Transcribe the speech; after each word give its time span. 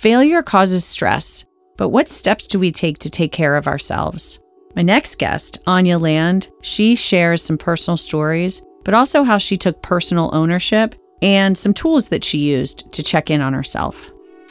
Failure 0.00 0.42
causes 0.42 0.82
stress, 0.82 1.44
but 1.76 1.90
what 1.90 2.08
steps 2.08 2.46
do 2.46 2.58
we 2.58 2.72
take 2.72 2.96
to 3.00 3.10
take 3.10 3.32
care 3.32 3.54
of 3.54 3.66
ourselves? 3.66 4.40
My 4.74 4.80
next 4.80 5.18
guest, 5.18 5.58
Anya 5.66 5.98
Land, 5.98 6.48
she 6.62 6.94
shares 6.94 7.42
some 7.42 7.58
personal 7.58 7.98
stories, 7.98 8.62
but 8.82 8.94
also 8.94 9.24
how 9.24 9.36
she 9.36 9.58
took 9.58 9.82
personal 9.82 10.30
ownership 10.32 10.94
and 11.20 11.58
some 11.58 11.74
tools 11.74 12.08
that 12.08 12.24
she 12.24 12.38
used 12.38 12.90
to 12.94 13.02
check 13.02 13.28
in 13.28 13.42
on 13.42 13.52
herself. 13.52 14.10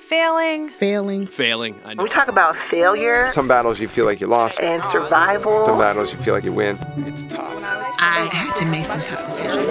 Failing. 0.09 0.69
Failing. 0.71 1.27
Failing. 1.27 1.75
I 1.85 1.93
know. 1.93 2.01
We 2.01 2.09
talk 2.09 2.29
about 2.29 2.55
failure 2.71 3.29
Some 3.31 3.47
battles 3.47 3.79
you 3.79 3.87
feel 3.87 4.05
like 4.05 4.19
you 4.19 4.25
lost. 4.25 4.59
and 4.59 4.83
survival. 4.85 5.63
Some 5.67 5.77
battles 5.77 6.11
you 6.11 6.17
feel 6.17 6.33
like 6.33 6.43
you 6.43 6.51
win. 6.51 6.79
It's 7.05 7.23
tough. 7.25 7.53
I 7.99 8.27
had 8.33 8.55
to 8.55 8.65
make 8.65 8.85
some 8.85 8.99
tough 9.01 9.23
decisions. 9.27 9.67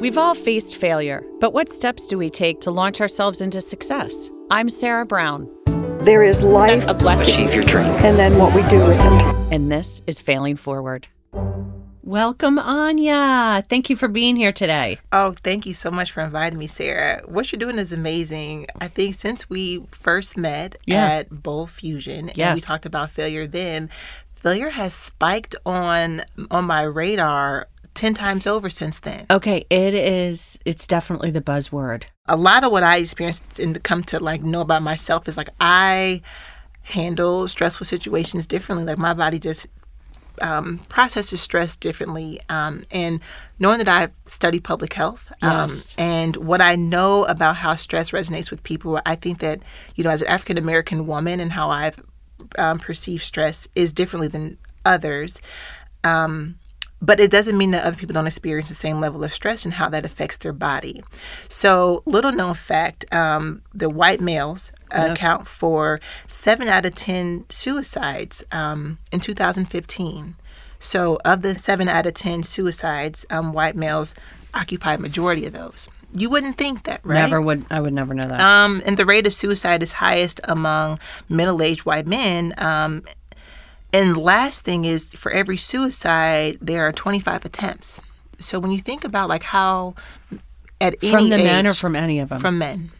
We've 0.00 0.16
all 0.16 0.36
faced 0.36 0.76
failure, 0.76 1.24
but 1.40 1.52
what 1.52 1.68
steps 1.68 2.06
do 2.06 2.16
we 2.16 2.30
take 2.30 2.60
to 2.60 2.70
launch 2.70 3.00
ourselves 3.00 3.40
into 3.40 3.60
success? 3.60 4.30
I'm 4.52 4.68
Sarah 4.68 5.06
Brown, 5.06 5.48
There 6.04 6.22
is 6.22 6.40
life 6.40 6.86
a 6.86 6.94
blessing, 6.94 7.34
Achieve 7.34 7.54
your 7.54 7.64
dream. 7.64 7.86
and 8.04 8.16
then 8.16 8.38
what 8.38 8.54
we 8.54 8.62
do 8.68 8.78
with 8.86 9.00
it. 9.00 9.22
and 9.52 9.72
this 9.72 10.00
is 10.06 10.20
Failing 10.20 10.54
Forward. 10.54 11.08
Welcome, 12.04 12.58
Anya. 12.58 13.64
Thank 13.68 13.88
you 13.88 13.94
for 13.94 14.08
being 14.08 14.34
here 14.34 14.50
today. 14.52 14.98
Oh, 15.12 15.34
thank 15.44 15.66
you 15.66 15.72
so 15.72 15.88
much 15.88 16.10
for 16.10 16.20
inviting 16.22 16.58
me, 16.58 16.66
Sarah. 16.66 17.22
What 17.26 17.52
you're 17.52 17.60
doing 17.60 17.78
is 17.78 17.92
amazing. 17.92 18.66
I 18.80 18.88
think 18.88 19.14
since 19.14 19.48
we 19.48 19.84
first 19.92 20.36
met 20.36 20.76
Yeah. 20.84 21.06
at 21.06 21.30
Bold 21.42 21.70
Fusion 21.70 22.30
and 22.30 22.54
we 22.56 22.60
talked 22.60 22.86
about 22.86 23.12
failure 23.12 23.46
then, 23.46 23.88
failure 24.34 24.70
has 24.70 24.94
spiked 24.94 25.54
on 25.64 26.22
on 26.50 26.64
my 26.64 26.82
radar 26.82 27.68
10 27.94 28.14
times 28.14 28.48
over 28.48 28.68
since 28.68 28.98
then. 28.98 29.26
Okay, 29.30 29.64
it 29.70 29.94
is, 29.94 30.58
it's 30.64 30.88
definitely 30.88 31.30
the 31.30 31.40
buzzword. 31.42 32.04
a 32.26 32.36
lot 32.36 32.64
of 32.64 32.72
what 32.72 32.82
I 32.82 32.96
experienced 32.96 33.60
and 33.60 33.80
come 33.84 34.02
to 34.04 34.18
like 34.18 34.42
know 34.42 34.60
about 34.62 34.82
myself 34.82 35.28
is 35.28 35.36
like 35.36 35.50
I 35.60 36.22
handle 36.82 37.46
stressful 37.46 37.84
situations 37.86 38.48
differently. 38.48 38.86
Like 38.86 38.98
my 38.98 39.14
body 39.14 39.38
just 39.38 39.68
um, 40.40 40.78
processes 40.88 41.40
stress 41.40 41.76
differently. 41.76 42.40
Um, 42.48 42.84
and 42.90 43.20
knowing 43.58 43.78
that 43.78 43.88
I 43.88 44.08
study 44.28 44.60
public 44.60 44.92
health 44.94 45.32
um, 45.42 45.68
Yes. 45.68 45.94
and 45.98 46.36
what 46.36 46.60
I 46.60 46.76
know 46.76 47.24
about 47.24 47.56
how 47.56 47.74
stress 47.74 48.10
resonates 48.10 48.50
with 48.50 48.62
people, 48.62 49.00
I 49.04 49.14
think 49.16 49.40
that, 49.40 49.60
you 49.94 50.04
know, 50.04 50.10
as 50.10 50.22
an 50.22 50.28
African 50.28 50.58
American 50.58 51.06
woman 51.06 51.40
and 51.40 51.52
how 51.52 51.70
I've 51.70 52.02
um, 52.58 52.78
perceived 52.78 53.22
stress 53.22 53.68
is 53.74 53.92
differently 53.92 54.28
than 54.28 54.58
others. 54.84 55.40
Um, 56.04 56.58
but 57.02 57.18
it 57.18 57.30
doesn't 57.30 57.58
mean 57.58 57.72
that 57.72 57.84
other 57.84 57.96
people 57.96 58.14
don't 58.14 58.28
experience 58.28 58.68
the 58.68 58.74
same 58.76 59.00
level 59.00 59.22
of 59.24 59.34
stress 59.34 59.64
and 59.64 59.74
how 59.74 59.88
that 59.88 60.04
affects 60.04 60.36
their 60.38 60.52
body. 60.52 61.02
So, 61.48 62.02
little 62.06 62.32
known 62.32 62.54
fact 62.54 63.12
um, 63.12 63.62
the 63.74 63.90
white 63.90 64.20
males 64.20 64.72
account 64.92 65.48
for 65.48 66.00
seven 66.28 66.68
out 66.68 66.86
of 66.86 66.94
10 66.94 67.46
suicides 67.48 68.44
um, 68.52 68.98
in 69.10 69.18
2015. 69.18 70.36
So, 70.78 71.18
of 71.24 71.42
the 71.42 71.58
seven 71.58 71.88
out 71.88 72.06
of 72.06 72.14
10 72.14 72.44
suicides, 72.44 73.26
um, 73.30 73.52
white 73.52 73.76
males 73.76 74.14
occupy 74.54 74.94
a 74.94 74.98
majority 74.98 75.44
of 75.46 75.52
those. 75.52 75.88
You 76.14 76.28
wouldn't 76.28 76.56
think 76.56 76.84
that, 76.84 77.00
right? 77.04 77.14
Never 77.14 77.40
would, 77.40 77.64
I 77.70 77.80
would 77.80 77.94
never 77.94 78.14
know 78.14 78.28
that. 78.28 78.40
Um, 78.40 78.82
and 78.84 78.96
the 78.96 79.06
rate 79.06 79.26
of 79.26 79.32
suicide 79.32 79.82
is 79.82 79.92
highest 79.92 80.40
among 80.44 80.98
middle-aged 81.28 81.86
white 81.86 82.06
men. 82.06 82.54
Um, 82.58 83.02
and 83.92 84.16
last 84.16 84.64
thing 84.64 84.84
is, 84.84 85.12
for 85.14 85.30
every 85.32 85.56
suicide, 85.56 86.58
there 86.60 86.86
are 86.86 86.92
25 86.92 87.44
attempts. 87.44 88.00
So 88.38 88.58
when 88.58 88.72
you 88.72 88.78
think 88.78 89.04
about 89.04 89.28
like 89.28 89.42
how 89.42 89.94
at 90.80 90.96
any 91.02 91.12
from 91.12 91.28
the 91.28 91.38
men 91.38 91.66
or 91.66 91.74
from 91.74 91.94
any 91.94 92.18
of 92.18 92.28
them? 92.28 92.40
from 92.40 92.58
men. 92.58 92.90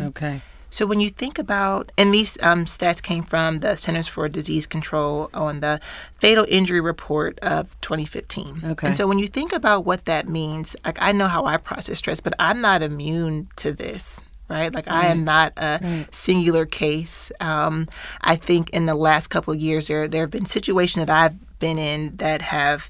okay. 0.00 0.42
So 0.70 0.84
when 0.84 1.00
you 1.00 1.08
think 1.08 1.38
about, 1.38 1.90
and 1.96 2.12
these 2.12 2.40
um, 2.42 2.64
stats 2.66 3.02
came 3.02 3.22
from 3.22 3.60
the 3.60 3.76
Centers 3.76 4.08
for 4.08 4.28
Disease 4.28 4.66
Control 4.66 5.30
on 5.32 5.60
the 5.60 5.80
Fatal 6.18 6.44
Injury 6.48 6.80
Report 6.80 7.38
of 7.38 7.80
2015. 7.80 8.62
Okay. 8.64 8.86
And 8.88 8.96
so 8.96 9.06
when 9.06 9.18
you 9.18 9.26
think 9.26 9.52
about 9.52 9.86
what 9.86 10.04
that 10.04 10.28
means, 10.28 10.76
like 10.84 10.98
I 11.00 11.12
know 11.12 11.28
how 11.28 11.46
I 11.46 11.56
process 11.56 11.98
stress, 11.98 12.20
but 12.20 12.34
I'm 12.38 12.60
not 12.60 12.82
immune 12.82 13.48
to 13.56 13.72
this. 13.72 14.20
Right, 14.48 14.72
like 14.72 14.86
I 14.88 15.06
am 15.06 15.24
not 15.24 15.52
a 15.56 16.06
singular 16.12 16.66
case. 16.66 17.32
Um, 17.40 17.88
I 18.20 18.36
think 18.36 18.70
in 18.70 18.86
the 18.86 18.94
last 18.94 19.26
couple 19.26 19.52
of 19.52 19.58
years, 19.60 19.88
there 19.88 20.06
there 20.06 20.22
have 20.22 20.30
been 20.30 20.46
situations 20.46 21.04
that 21.04 21.10
I've 21.12 21.58
been 21.58 21.78
in 21.78 22.16
that 22.18 22.42
have 22.42 22.88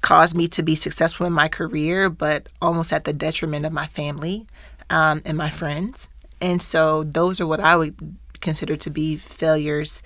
caused 0.00 0.36
me 0.36 0.48
to 0.48 0.62
be 0.62 0.74
successful 0.74 1.24
in 1.26 1.32
my 1.32 1.48
career, 1.48 2.10
but 2.10 2.48
almost 2.60 2.92
at 2.92 3.04
the 3.04 3.12
detriment 3.12 3.64
of 3.64 3.72
my 3.72 3.86
family 3.86 4.46
um, 4.90 5.22
and 5.24 5.36
my 5.36 5.50
friends. 5.50 6.08
And 6.40 6.60
so 6.62 7.04
those 7.04 7.40
are 7.40 7.46
what 7.46 7.60
I 7.60 7.76
would 7.76 8.16
consider 8.40 8.76
to 8.76 8.90
be 8.90 9.16
failures 9.16 10.02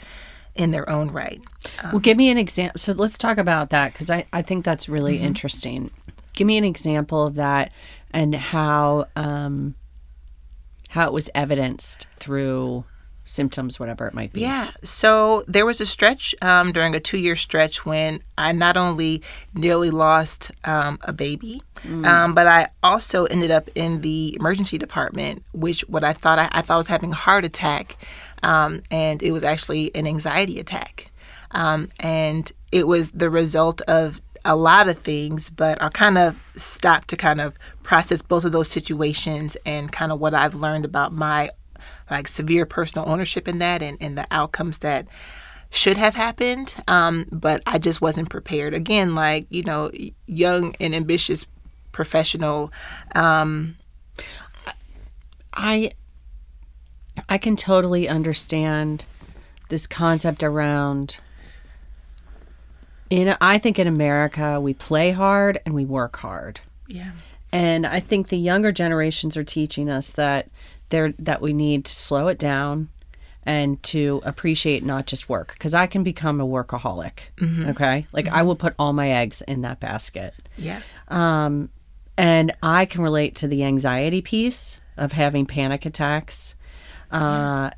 in 0.55 0.71
their 0.71 0.89
own 0.89 1.11
right. 1.11 1.41
well, 1.85 2.01
give 2.01 2.17
me 2.17 2.29
an 2.31 2.37
example. 2.39 2.79
So 2.79 2.93
let's 2.93 3.17
talk 3.17 3.39
about 3.39 3.71
that 3.71 3.93
because 3.93 4.11
I, 4.11 4.27
I 4.33 4.43
think 4.43 4.65
that's 4.65 4.89
really 4.89 5.17
Mm-hmm. 5.17 5.25
interesting. 5.27 5.91
Give 6.35 6.47
me 6.47 6.57
an 6.59 6.65
example 6.65 7.27
of 7.27 7.35
that 7.37 7.73
and 8.13 8.35
how 8.35 9.07
um, 9.17 9.75
how 10.93 11.07
it 11.07 11.13
was 11.13 11.31
evidenced 11.35 12.07
through 12.17 12.85
symptoms, 13.25 13.81
whatever 13.81 14.07
it 14.07 14.15
might 14.15 14.33
be. 14.33 14.43
Yeah. 14.43 14.73
So 14.83 15.43
there 15.49 15.65
was 15.65 15.81
a 15.81 15.87
stretch 15.87 16.35
um, 16.43 16.73
during 16.73 16.95
a 16.95 17.01
two 17.01 17.19
year 17.19 17.37
stretch 17.37 17.87
when 17.87 18.21
I 18.37 18.53
not 18.53 18.77
only 18.77 19.23
nearly 19.55 19.91
lost 19.91 20.51
um, 20.65 20.99
a 21.03 21.13
baby, 21.13 21.63
um, 22.05 22.35
but 22.35 22.47
I 22.47 22.69
also 22.83 23.25
ended 23.27 23.51
up 23.51 23.69
in 23.75 24.03
the 24.03 24.37
emergency 24.39 24.77
department, 24.77 25.45
which 25.53 25.81
what 25.89 26.05
I 26.05 26.13
thought 26.13 26.39
I, 26.39 26.49
I 26.53 26.63
thought 26.63 26.75
I 26.75 26.79
was 26.79 26.89
having 26.89 27.13
a 27.13 27.17
heart 27.17 27.45
attack, 27.45 27.97
um, 28.43 28.83
and 28.91 29.23
it 29.23 29.33
was 29.33 29.45
actually 29.45 29.95
an 29.95 30.07
anxiety 30.07 30.61
attack, 30.61 31.11
um, 31.53 31.89
and 32.01 32.51
it 32.71 32.87
was 32.87 33.13
the 33.13 33.31
result 33.31 33.81
of 33.83 34.21
a 34.45 34.57
lot 34.57 34.89
of 34.89 34.99
things, 34.99 35.51
but 35.51 35.81
I'll 35.81 35.91
kind 35.91 36.19
of 36.19 36.41
stop 36.57 37.07
to 37.07 37.17
kind 37.17 37.41
of 37.41 37.57
process 37.83 38.23
both 38.23 38.45
of 38.45 38.53
those 38.53 38.69
situations 38.69 39.57
and 39.65 39.93
kind 39.93 40.13
of 40.13 40.21
what 40.21 40.35
I've 40.35 40.55
learned 40.55 40.85
about 40.85 41.13
my 41.13 41.51
like 42.11 42.29
severe 42.29 42.67
personal 42.67 43.09
ownership 43.09 43.49
in 43.49 43.59
that 43.59 43.83
and, 43.83 43.97
and 44.01 44.19
the 44.19 44.27
outcomes 44.31 44.79
that 44.79 45.07
should 45.71 45.97
have 45.97 46.15
happened. 46.15 46.75
Um, 46.87 47.27
but 47.33 47.63
I 47.67 47.79
just 47.79 48.01
wasn't 48.01 48.29
prepared. 48.31 48.75
Again, 48.75 49.15
like, 49.15 49.47
you 49.49 49.63
know, 49.63 49.91
young 50.27 50.75
and 50.81 50.95
ambitious 50.95 51.47
professional. 51.93 52.73
Um, 53.15 53.77
I 55.55 55.93
I 57.29 57.39
can 57.39 57.57
totally 57.57 58.09
understand 58.09 59.05
this 59.69 59.87
concept 59.87 60.43
around 60.43 61.19
in 63.13 63.37
I 63.43 63.59
think 63.59 63.79
in 63.79 63.87
America 63.87 64.59
we 64.59 64.73
play 64.73 65.11
hard 65.11 65.61
and 65.67 65.75
we 65.75 65.85
work 65.85 66.17
hard. 66.17 66.61
yeah. 66.89 67.13
And 67.55 67.87
I 67.87 68.01
think 68.01 68.29
the 68.29 68.39
younger 68.39 68.73
generations 68.73 69.37
are 69.37 69.45
teaching 69.45 69.91
us 69.91 70.13
that 70.15 70.49
they're 70.89 71.13
that 71.19 71.43
we 71.43 71.53
need 71.53 71.85
to 71.85 71.95
slow 71.95 72.29
it 72.29 72.39
down 72.39 72.89
and 73.45 73.83
to 73.83 74.23
appreciate 74.25 74.83
not 74.83 75.07
just 75.07 75.29
work 75.29 75.53
because 75.53 75.75
I 75.75 75.87
can 75.87 76.03
become 76.03 76.41
a 76.41 76.47
workaholic. 76.47 77.19
Okay? 77.71 78.07
Like 78.13 78.29
I 78.29 78.43
will 78.43 78.57
put 78.57 78.75
all 78.79 78.95
my 78.95 79.11
eggs 79.11 79.43
in 79.43 79.61
that 79.63 79.81
basket. 79.81 80.33
Yeah. 80.57 80.81
Um, 81.09 81.69
and 82.17 82.55
I 82.63 82.87
can 82.87 83.03
relate 83.03 83.35
to 83.37 83.49
the 83.49 83.65
anxiety 83.65 84.23
piece 84.23 84.81
of 84.97 85.13
having 85.13 85.45
panic 85.45 85.85
attacks. 85.85 86.55
Uh, 87.11 87.69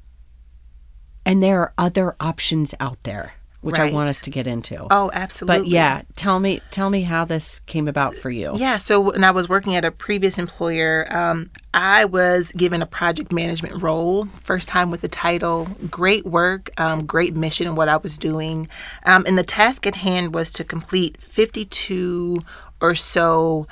and 1.26 1.42
there 1.42 1.58
are 1.60 1.72
other 1.78 2.14
options 2.20 2.74
out 2.78 3.02
there, 3.02 3.32
which 3.64 3.78
I 3.78 3.90
want 3.90 4.10
us 4.10 4.20
to 4.22 4.30
get 4.30 4.46
into. 4.46 4.86
Oh, 4.90 5.10
absolutely. 5.12 5.62
but 5.62 5.68
yeah, 5.68 6.02
tell 6.16 6.38
me, 6.38 6.60
tell 6.70 6.90
me 6.90 7.02
how 7.02 7.24
this 7.24 7.60
came 7.60 7.88
about 7.88 8.14
for 8.14 8.30
you. 8.30 8.52
Yeah, 8.56 8.76
so 8.76 9.00
when 9.00 9.24
I 9.24 9.30
was 9.30 9.48
working 9.48 9.74
at 9.74 9.84
a 9.84 9.90
previous 9.90 10.38
employer, 10.38 11.06
um, 11.10 11.50
I 11.72 12.04
was 12.04 12.52
given 12.52 12.82
a 12.82 12.86
project 12.86 13.32
management 13.32 13.82
role, 13.82 14.26
first 14.42 14.68
time 14.68 14.90
with 14.90 15.00
the 15.00 15.08
title. 15.08 15.66
Great 15.90 16.26
work, 16.26 16.70
um, 16.78 17.06
great 17.06 17.34
mission 17.34 17.66
in 17.66 17.74
what 17.74 17.88
I 17.88 17.96
was 17.96 18.18
doing. 18.18 18.68
Um, 19.06 19.24
and 19.26 19.38
the 19.38 19.42
task 19.42 19.86
at 19.86 19.96
hand 19.96 20.34
was 20.34 20.50
to 20.52 20.64
complete 20.64 21.20
52 21.20 22.38
or 22.80 22.94
so 22.94 23.66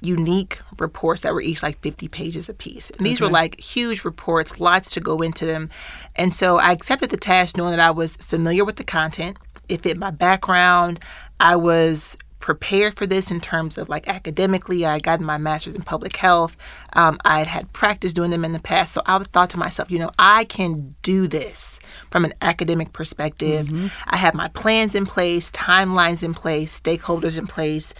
unique 0.00 0.60
reports 0.78 1.22
that 1.22 1.34
were 1.34 1.40
each 1.40 1.62
like 1.62 1.80
50 1.80 2.08
pages 2.08 2.48
apiece. 2.48 2.90
And 2.90 3.04
these 3.04 3.20
were 3.20 3.28
like 3.28 3.60
huge 3.60 4.04
reports, 4.04 4.60
lots 4.60 4.90
to 4.92 5.00
go 5.00 5.22
into 5.22 5.44
them. 5.44 5.70
And 6.16 6.32
so 6.32 6.58
I 6.58 6.72
accepted 6.72 7.10
the 7.10 7.16
task 7.16 7.56
knowing 7.56 7.72
that 7.72 7.80
I 7.80 7.90
was 7.90 8.16
familiar 8.16 8.64
with 8.64 8.76
the 8.76 8.84
content. 8.84 9.36
It 9.68 9.82
fit 9.82 9.98
my 9.98 10.10
background. 10.10 11.00
I 11.40 11.56
was 11.56 12.16
prepared 12.40 12.96
for 12.96 13.06
this 13.06 13.30
in 13.30 13.40
terms 13.40 13.76
of 13.76 13.88
like 13.88 14.08
academically. 14.08 14.86
I 14.86 14.94
had 14.94 15.02
gotten 15.02 15.26
my 15.26 15.38
master's 15.38 15.74
in 15.74 15.82
public 15.82 16.16
health. 16.16 16.56
Um, 16.92 17.18
I 17.24 17.38
had 17.38 17.48
had 17.48 17.72
practice 17.72 18.12
doing 18.12 18.30
them 18.30 18.44
in 18.44 18.52
the 18.52 18.60
past. 18.60 18.92
So 18.92 19.02
I 19.04 19.18
thought 19.18 19.50
to 19.50 19.58
myself, 19.58 19.90
you 19.90 19.98
know, 19.98 20.10
I 20.18 20.44
can 20.44 20.94
do 21.02 21.26
this 21.26 21.80
from 22.10 22.24
an 22.24 22.32
academic 22.40 22.92
perspective. 22.92 23.68
I 24.06 24.16
have 24.16 24.34
my 24.34 24.48
plans 24.48 24.94
in 24.94 25.06
place, 25.06 25.50
timelines 25.50 26.22
in 26.22 26.32
place, 26.32 26.78
stakeholders 26.78 27.36
in 27.36 27.48
place. 27.48 27.94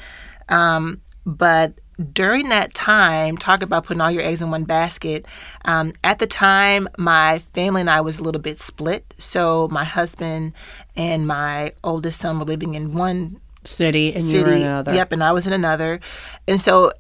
Um, 0.49 1.03
but 1.27 1.75
during 2.13 2.49
that 2.51 2.75
time, 2.75 3.37
talk 3.37 3.63
about 3.63 3.85
putting 3.85 4.01
all 4.01 4.11
your 4.11 4.23
eggs 4.23 4.41
in 4.41 4.51
one 4.51 4.65
basket. 4.65 5.27
Um, 5.65 5.93
at 6.05 6.19
the 6.19 6.27
time, 6.27 6.89
my 6.97 7.41
family 7.41 7.81
and 7.81 7.91
I 7.91 8.01
was 8.01 8.19
a 8.19 8.23
little 8.23 8.41
bit 8.41 8.61
split. 8.61 9.15
So 9.19 9.69
my 9.71 9.85
husband 9.85 10.53
and 10.97 11.27
my 11.27 11.73
oldest 11.83 12.21
son 12.21 12.39
were 12.39 12.45
living 12.45 12.75
in 12.75 12.95
one 12.95 13.41
City 13.65 14.15
and 14.15 14.25
you 14.25 14.31
city. 14.31 14.45
were 14.45 14.57
in 14.57 14.63
another. 14.63 14.95
Yep, 14.95 15.13
and 15.13 15.25
I 15.25 15.33
was 15.33 15.47
in 15.47 15.53
another. 15.53 16.01
And 16.47 16.61
so 16.61 16.93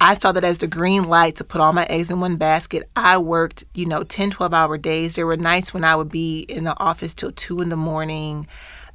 I 0.00 0.14
saw 0.14 0.32
that 0.32 0.44
as 0.44 0.58
the 0.58 0.66
green 0.66 1.04
light 1.04 1.36
to 1.36 1.44
put 1.44 1.60
all 1.60 1.72
my 1.72 1.86
eggs 1.86 2.10
in 2.10 2.20
one 2.20 2.36
basket. 2.36 2.88
I 2.94 3.18
worked, 3.18 3.64
you 3.74 3.86
know, 3.86 4.04
10, 4.04 4.30
12 4.30 4.52
hour 4.52 4.76
days. 4.76 5.14
There 5.14 5.26
were 5.26 5.36
nights 5.36 5.72
when 5.72 5.84
I 5.84 5.96
would 5.96 6.10
be 6.10 6.40
in 6.40 6.64
the 6.64 6.78
office 6.78 7.14
till 7.14 7.32
two 7.32 7.60
in 7.60 7.70
the 7.70 7.76
morning. 7.76 8.46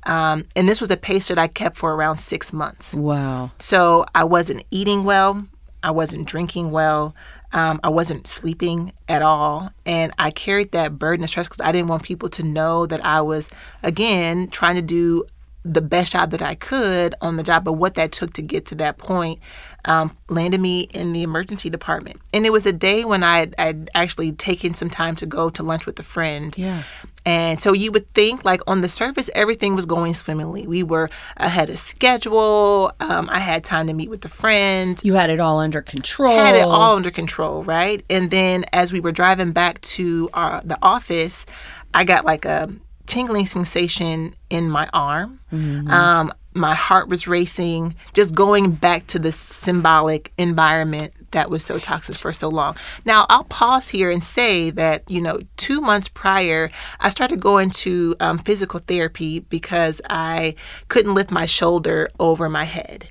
Um, 0.04 0.46
and 0.56 0.68
this 0.68 0.82
was 0.82 0.92
a 0.92 0.98
pace 0.98 1.28
that 1.28 1.38
I 1.38 1.48
kept 1.48 1.78
for 1.78 1.94
around 1.94 2.20
six 2.20 2.54
months. 2.54 2.94
Wow. 2.94 3.52
So 3.60 4.06
I 4.16 4.24
wasn't 4.24 4.64
eating 4.72 5.04
well. 5.04 5.46
I 5.84 5.92
wasn't 5.92 6.28
drinking 6.28 6.72
well. 6.72 7.16
Um, 7.52 7.80
I 7.84 7.90
wasn't 7.90 8.28
sleeping 8.28 8.94
at 9.08 9.22
all. 9.22 9.72
And 9.86 10.12
I 10.20 10.32
carried 10.32 10.72
that 10.72 11.00
burden 11.00 11.24
of 11.24 11.30
stress 11.30 11.48
because 11.48 11.66
I 11.66 11.72
didn't 11.72 11.88
want 11.88 12.04
people 12.04 12.30
to 12.30 12.44
know 12.44 12.86
that 12.86 13.04
I 13.06 13.22
was, 13.22 13.50
again, 13.82 14.50
trying 14.50 14.76
to 14.76 14.82
do 14.82 15.26
the 15.66 15.82
best 15.82 16.14
job 16.14 16.32
that 16.32 16.42
I 16.42 16.56
could 16.56 17.16
on 17.22 17.38
the 17.38 17.44
job. 17.44 17.64
But 17.64 17.74
what 17.74 17.96
that 17.96 18.12
took 18.12 18.34
to 18.34 18.42
get 18.42 18.66
to 18.68 18.76
that 18.76 18.98
point 18.98 19.40
um, 19.86 20.16
landed 20.30 20.62
me 20.62 20.82
in 20.82 21.14
the 21.14 21.24
emergency 21.24 21.70
department. 21.70 22.22
And 22.34 22.46
it 22.46 22.52
was 22.52 22.66
a 22.66 22.74
day 22.74 23.06
when 23.06 23.24
I 23.24 23.52
I'd 23.58 23.90
actually 23.96 24.32
taken 24.32 24.74
some 24.74 24.90
time 24.90 25.16
to 25.18 25.26
go 25.26 25.50
to 25.50 25.64
lunch 25.64 25.86
with 25.86 26.00
a 26.00 26.04
friend. 26.04 26.56
Yeah. 26.58 26.84
And 27.26 27.60
so 27.60 27.74
you 27.74 27.92
would 27.92 28.12
think, 28.14 28.46
like 28.46 28.62
on 28.68 28.82
the 28.82 28.90
surface, 28.90 29.30
everything 29.36 29.76
was 29.76 29.86
going 29.86 30.14
swimmingly. 30.14 30.66
We 30.66 30.84
were 30.84 31.10
ahead 31.38 31.70
of 31.70 31.78
schedule. 31.78 32.92
Um, 33.00 33.30
I 33.30 33.40
had 33.40 33.64
time 33.64 33.88
to 33.88 33.94
meet 33.94 34.10
with 34.10 34.24
a 34.26 34.30
friend. 34.30 35.00
You 35.04 35.16
had 35.16 35.30
it 35.30 35.40
all 35.40 35.60
under 35.60 35.82
control. 35.82 36.38
Had 36.38 36.56
it 36.56 36.62
all 36.62 36.96
under 36.96 37.12
control, 37.12 37.64
right? 37.64 38.04
And 38.10 38.32
then 38.32 38.66
as 38.74 38.94
we 38.94 39.00
were 39.00 39.12
driving 39.12 39.52
back 39.52 39.82
to 39.82 40.30
our, 40.34 40.62
the 40.64 40.78
office, 40.82 41.46
I 41.94 42.04
got 42.04 42.26
like 42.26 42.46
a 42.46 42.70
tingling 43.06 43.48
sensation 43.48 44.36
in 44.50 44.70
my 44.70 44.90
arm. 44.94 45.40
Um, 45.52 46.32
my 46.54 46.74
heart 46.74 47.10
was 47.10 47.28
racing, 47.28 47.96
just 48.14 48.34
going 48.34 48.72
back 48.72 49.08
to 49.08 49.20
the 49.20 49.32
symbolic 49.32 50.32
environment 50.38 51.14
that 51.32 51.50
was 51.50 51.64
so 51.64 51.80
toxic 51.80 52.16
for 52.16 52.34
so 52.34 52.50
long. 52.50 52.76
Now, 53.06 53.26
I'll 53.30 53.44
pause 53.44 53.90
here 53.90 54.12
and 54.12 54.24
say 54.24 54.70
that, 54.72 55.10
you 55.10 55.22
know, 55.22 55.40
two 55.58 55.82
months 55.82 56.08
prior, 56.08 56.72
I 57.00 57.10
started 57.10 57.40
going 57.40 57.70
to 57.72 58.16
um, 58.20 58.38
physical 58.40 58.80
therapy 58.80 59.40
because 59.40 60.02
I 60.10 60.56
couldn't 60.88 61.16
lift 61.16 61.32
my 61.32 61.46
shoulder 61.46 62.10
over 62.20 62.50
my 62.50 62.66
head. 62.66 63.10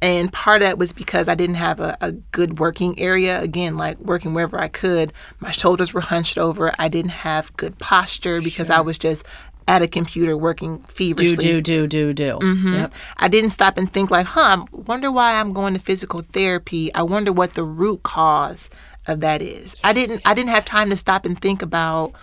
And 0.00 0.32
part 0.32 0.62
of 0.62 0.68
that 0.68 0.78
was 0.78 0.92
because 0.92 1.26
I 1.28 1.34
didn't 1.34 1.56
have 1.56 1.80
a, 1.80 1.96
a 2.00 2.12
good 2.12 2.60
working 2.60 2.98
area. 3.00 3.40
Again, 3.40 3.76
like 3.76 3.98
working 3.98 4.32
wherever 4.32 4.60
I 4.60 4.68
could. 4.68 5.12
My 5.40 5.50
shoulders 5.50 5.92
were 5.92 6.00
hunched 6.00 6.38
over. 6.38 6.72
I 6.78 6.88
didn't 6.88 7.10
have 7.10 7.56
good 7.56 7.78
posture 7.78 8.40
because 8.40 8.70
I 8.70 8.80
was 8.80 8.96
just 8.96 9.26
at 9.68 9.82
a 9.82 9.86
computer 9.86 10.36
working 10.36 10.78
feverishly. 10.84 11.36
do 11.36 11.60
do 11.60 11.86
do 11.86 12.12
do 12.12 12.12
do. 12.14 12.38
Mm-hmm. 12.44 12.74
Yep. 12.74 12.94
I 13.18 13.28
didn't 13.28 13.50
stop 13.50 13.76
and 13.76 13.92
think 13.92 14.10
like, 14.10 14.26
huh, 14.26 14.64
I 14.72 14.76
wonder 14.76 15.12
why 15.12 15.38
I'm 15.38 15.52
going 15.52 15.74
to 15.74 15.80
physical 15.80 16.22
therapy. 16.22 16.92
I 16.94 17.02
wonder 17.02 17.32
what 17.32 17.52
the 17.52 17.62
root 17.62 18.02
cause 18.02 18.70
of 19.06 19.20
that 19.20 19.42
is. 19.42 19.76
I 19.84 19.92
didn't 19.92 20.22
I 20.24 20.34
didn't 20.34 20.50
have 20.50 20.64
time 20.64 20.88
to 20.88 20.96
stop 20.96 21.24
and 21.24 21.38
think 21.38 21.62
about 21.62 22.14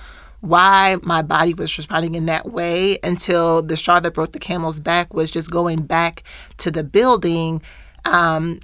why 0.42 0.98
my 1.04 1.22
body 1.22 1.54
was 1.54 1.78
responding 1.78 2.16
in 2.16 2.26
that 2.26 2.52
way 2.52 3.00
until 3.04 3.62
the 3.62 3.78
straw 3.78 4.00
that 4.00 4.14
broke 4.14 4.32
the 4.32 4.40
camel's 4.40 4.80
back 4.80 5.14
was 5.14 5.32
just 5.32 5.50
going 5.50 5.84
back 5.84 6.24
to 6.58 6.70
the 6.70 6.84
building 6.84 7.62
um, 8.06 8.60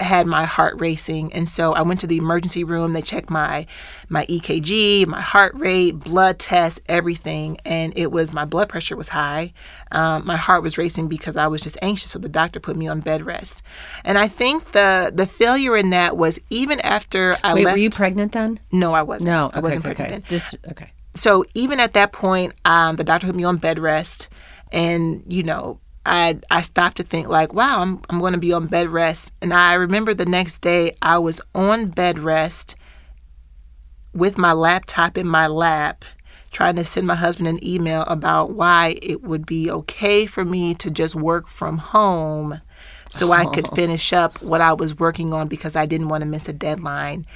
had 0.00 0.26
my 0.26 0.44
heart 0.44 0.80
racing. 0.80 1.32
And 1.32 1.48
so 1.48 1.72
I 1.72 1.82
went 1.82 2.00
to 2.00 2.06
the 2.06 2.16
emergency 2.16 2.64
room. 2.64 2.92
They 2.92 3.02
checked 3.02 3.30
my 3.30 3.66
my 4.08 4.26
EKG 4.26 5.06
my 5.06 5.20
heart 5.20 5.54
rate 5.54 5.92
blood 5.92 6.38
tests 6.38 6.80
everything. 6.88 7.58
And 7.64 7.92
it 7.96 8.10
was 8.10 8.32
my 8.32 8.44
blood 8.44 8.68
pressure 8.68 8.96
was 8.96 9.10
high. 9.10 9.52
Um, 9.92 10.26
my 10.26 10.36
heart 10.36 10.62
was 10.62 10.76
racing 10.76 11.08
because 11.08 11.36
I 11.36 11.46
was 11.46 11.62
just 11.62 11.78
anxious. 11.80 12.10
So 12.10 12.18
the 12.18 12.28
doctor 12.28 12.60
put 12.60 12.76
me 12.76 12.88
on 12.88 13.00
bed 13.00 13.24
rest. 13.24 13.62
And 14.04 14.18
I 14.18 14.28
think 14.28 14.72
the 14.72 15.12
the 15.14 15.26
failure 15.26 15.76
in 15.76 15.90
that 15.90 16.16
was 16.16 16.40
even 16.50 16.80
after 16.80 17.36
I 17.44 17.54
Wait, 17.54 17.64
left 17.64 17.74
were 17.74 17.78
you 17.78 17.90
pregnant 17.90 18.32
then? 18.32 18.58
no 18.72 18.94
I 18.94 19.02
wasn't. 19.02 19.30
No, 19.30 19.50
I 19.54 19.60
wasn't 19.60 19.86
okay, 19.86 19.94
pregnant 19.94 20.24
okay. 20.24 20.28
then 20.28 20.28
This 20.28 20.54
okay. 20.70 20.92
so 21.14 21.44
even 21.54 21.78
at 21.80 21.92
that 21.94 22.12
point, 22.12 22.52
um, 22.64 22.96
the 22.96 23.04
doctor 23.04 23.28
put 23.28 23.36
me 23.36 23.44
on 23.44 23.58
bed 23.58 23.78
rest, 23.78 24.28
and 24.72 25.22
you 25.28 25.42
know, 25.42 25.80
I 26.06 26.38
I 26.50 26.60
stopped 26.60 26.98
to 26.98 27.02
think 27.02 27.28
like, 27.28 27.54
wow, 27.54 27.80
I'm 27.80 28.00
I'm 28.10 28.18
going 28.18 28.32
to 28.34 28.38
be 28.38 28.52
on 28.52 28.66
bed 28.66 28.88
rest, 28.88 29.32
and 29.40 29.52
I 29.52 29.74
remember 29.74 30.14
the 30.14 30.26
next 30.26 30.60
day 30.60 30.92
I 31.02 31.18
was 31.18 31.40
on 31.54 31.86
bed 31.86 32.18
rest 32.18 32.76
with 34.12 34.38
my 34.38 34.52
laptop 34.52 35.16
in 35.18 35.26
my 35.26 35.46
lap. 35.46 36.04
Trying 36.50 36.76
to 36.76 36.84
send 36.84 37.08
my 37.08 37.16
husband 37.16 37.48
an 37.48 37.64
email 37.66 38.02
about 38.02 38.52
why 38.52 38.96
it 39.02 39.22
would 39.22 39.44
be 39.44 39.68
okay 39.72 40.24
for 40.24 40.44
me 40.44 40.72
to 40.76 40.88
just 40.88 41.16
work 41.16 41.48
from 41.48 41.78
home 41.78 42.60
so 43.10 43.32
I 43.32 43.44
could 43.46 43.66
finish 43.74 44.12
up 44.12 44.40
what 44.40 44.60
I 44.60 44.72
was 44.72 44.96
working 44.96 45.32
on 45.32 45.48
because 45.48 45.74
I 45.74 45.84
didn't 45.84 46.10
want 46.10 46.22
to 46.22 46.28
miss 46.28 46.48
a 46.48 46.52
deadline. 46.52 47.26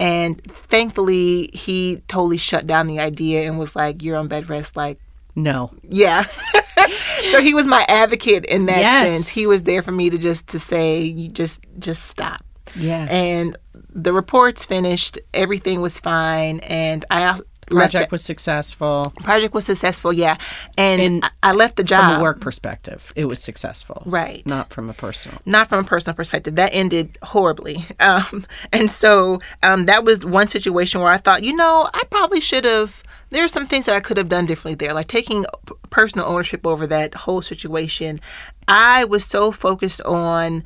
And 0.00 0.42
thankfully, 0.42 1.48
he 1.52 2.02
totally 2.08 2.38
shut 2.38 2.66
down 2.66 2.88
the 2.88 2.98
idea 2.98 3.46
and 3.46 3.56
was 3.56 3.76
like, 3.76 4.02
You're 4.02 4.16
on 4.16 4.26
bed 4.26 4.48
rest. 4.48 4.76
Like, 4.76 4.98
No. 5.36 5.72
yeah. 5.88 6.24
so 7.30 7.40
he 7.40 7.54
was 7.54 7.66
my 7.66 7.84
advocate 7.88 8.44
in 8.44 8.66
that 8.66 8.78
Yes. 8.80 9.08
sense. 9.10 9.28
He 9.28 9.46
was 9.46 9.62
there 9.64 9.82
for 9.82 9.92
me 9.92 10.10
to 10.10 10.18
just 10.18 10.48
to 10.48 10.58
say, 10.58 11.00
you 11.02 11.28
just 11.28 11.64
just 11.78 12.06
stop. 12.06 12.44
Yeah. 12.74 13.06
And 13.10 13.56
the 13.90 14.12
reports 14.12 14.64
finished, 14.64 15.18
everything 15.32 15.80
was 15.80 15.98
fine, 16.00 16.60
and 16.60 17.04
I 17.10 17.38
Project 17.66 18.10
the- 18.10 18.14
was 18.14 18.22
successful. 18.24 19.12
project 19.22 19.52
was 19.54 19.64
successful, 19.64 20.12
yeah. 20.12 20.36
And 20.78 21.00
In- 21.02 21.24
I, 21.24 21.30
I 21.42 21.52
left 21.52 21.76
the 21.76 21.84
job 21.84 22.10
From 22.12 22.20
a 22.20 22.22
work 22.22 22.40
perspective, 22.40 23.12
it 23.16 23.24
was 23.24 23.40
successful. 23.40 24.02
Right. 24.06 24.46
Not 24.46 24.70
from 24.72 24.88
a 24.88 24.92
personal. 24.94 25.38
not 25.46 25.68
from 25.68 25.80
a 25.84 25.84
personal 25.88 26.14
perspective. 26.14 26.54
That 26.56 26.70
ended 26.72 27.18
horribly. 27.22 27.84
Um, 28.00 28.46
and 28.72 28.88
so 28.90 29.40
um, 29.64 29.86
that 29.86 30.04
was 30.04 30.24
one 30.24 30.46
situation 30.48 31.00
where 31.00 31.10
I 31.10 31.16
thought, 31.18 31.42
you 31.42 31.56
know, 31.56 31.88
I 31.92 32.04
probably 32.10 32.40
should 32.40 32.64
have. 32.64 33.02
There 33.30 33.42
are 33.42 33.48
some 33.48 33.66
things 33.66 33.86
that 33.86 33.96
I 33.96 34.00
could 34.00 34.16
have 34.16 34.28
done 34.28 34.46
differently 34.46 34.76
there, 34.86 34.94
like 34.94 35.08
taking 35.08 35.44
personal 35.90 36.26
ownership 36.26 36.64
over 36.66 36.86
that 36.86 37.14
whole 37.14 37.42
situation. 37.42 38.20
I 38.68 39.04
was 39.06 39.24
so 39.24 39.50
focused 39.50 40.00
on 40.02 40.62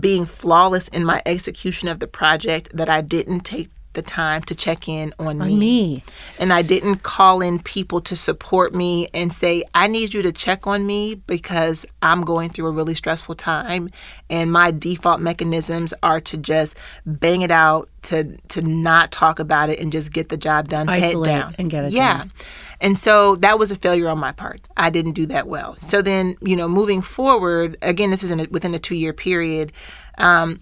being 0.00 0.24
flawless 0.24 0.88
in 0.88 1.04
my 1.04 1.20
execution 1.26 1.88
of 1.88 1.98
the 2.00 2.06
project 2.06 2.74
that 2.74 2.88
I 2.88 3.00
didn't 3.02 3.40
take 3.40 3.68
the 3.94 4.02
time 4.02 4.42
to 4.42 4.54
check 4.54 4.88
in 4.88 5.12
on 5.18 5.38
me. 5.38 5.56
me. 5.56 6.04
And 6.38 6.52
I 6.52 6.62
didn't 6.62 7.02
call 7.02 7.40
in 7.40 7.58
people 7.58 8.00
to 8.02 8.14
support 8.14 8.74
me 8.74 9.08
and 9.12 9.32
say, 9.32 9.64
I 9.74 9.86
need 9.86 10.14
you 10.14 10.22
to 10.22 10.32
check 10.32 10.66
on 10.66 10.86
me 10.86 11.14
because 11.14 11.84
I'm 12.02 12.22
going 12.22 12.50
through 12.50 12.66
a 12.66 12.70
really 12.70 12.94
stressful 12.94 13.34
time. 13.34 13.90
And 14.30 14.52
my 14.52 14.70
default 14.70 15.20
mechanisms 15.20 15.94
are 16.02 16.20
to 16.22 16.36
just 16.36 16.76
bang 17.06 17.42
it 17.42 17.50
out, 17.50 17.88
to 18.02 18.36
to 18.48 18.62
not 18.62 19.10
talk 19.10 19.38
about 19.38 19.70
it 19.70 19.80
and 19.80 19.90
just 19.90 20.12
get 20.12 20.28
the 20.28 20.36
job 20.36 20.68
done. 20.68 20.88
Isolate 20.88 21.30
head 21.30 21.40
down. 21.40 21.54
and 21.58 21.70
get 21.70 21.84
it 21.84 21.92
yeah. 21.92 22.18
done. 22.18 22.32
Yeah. 22.38 22.44
And 22.80 22.98
so 22.98 23.36
that 23.36 23.58
was 23.58 23.70
a 23.70 23.76
failure 23.76 24.08
on 24.08 24.18
my 24.18 24.32
part. 24.32 24.60
I 24.76 24.90
didn't 24.90 25.12
do 25.12 25.26
that 25.26 25.48
well. 25.48 25.76
So 25.80 26.00
then, 26.00 26.36
you 26.40 26.54
know, 26.54 26.68
moving 26.68 27.02
forward, 27.02 27.76
again, 27.82 28.10
this 28.10 28.22
is 28.22 28.30
in 28.30 28.40
a, 28.40 28.46
within 28.50 28.74
a 28.74 28.78
two 28.78 28.96
year 28.96 29.12
period. 29.12 29.72
Um, 30.18 30.58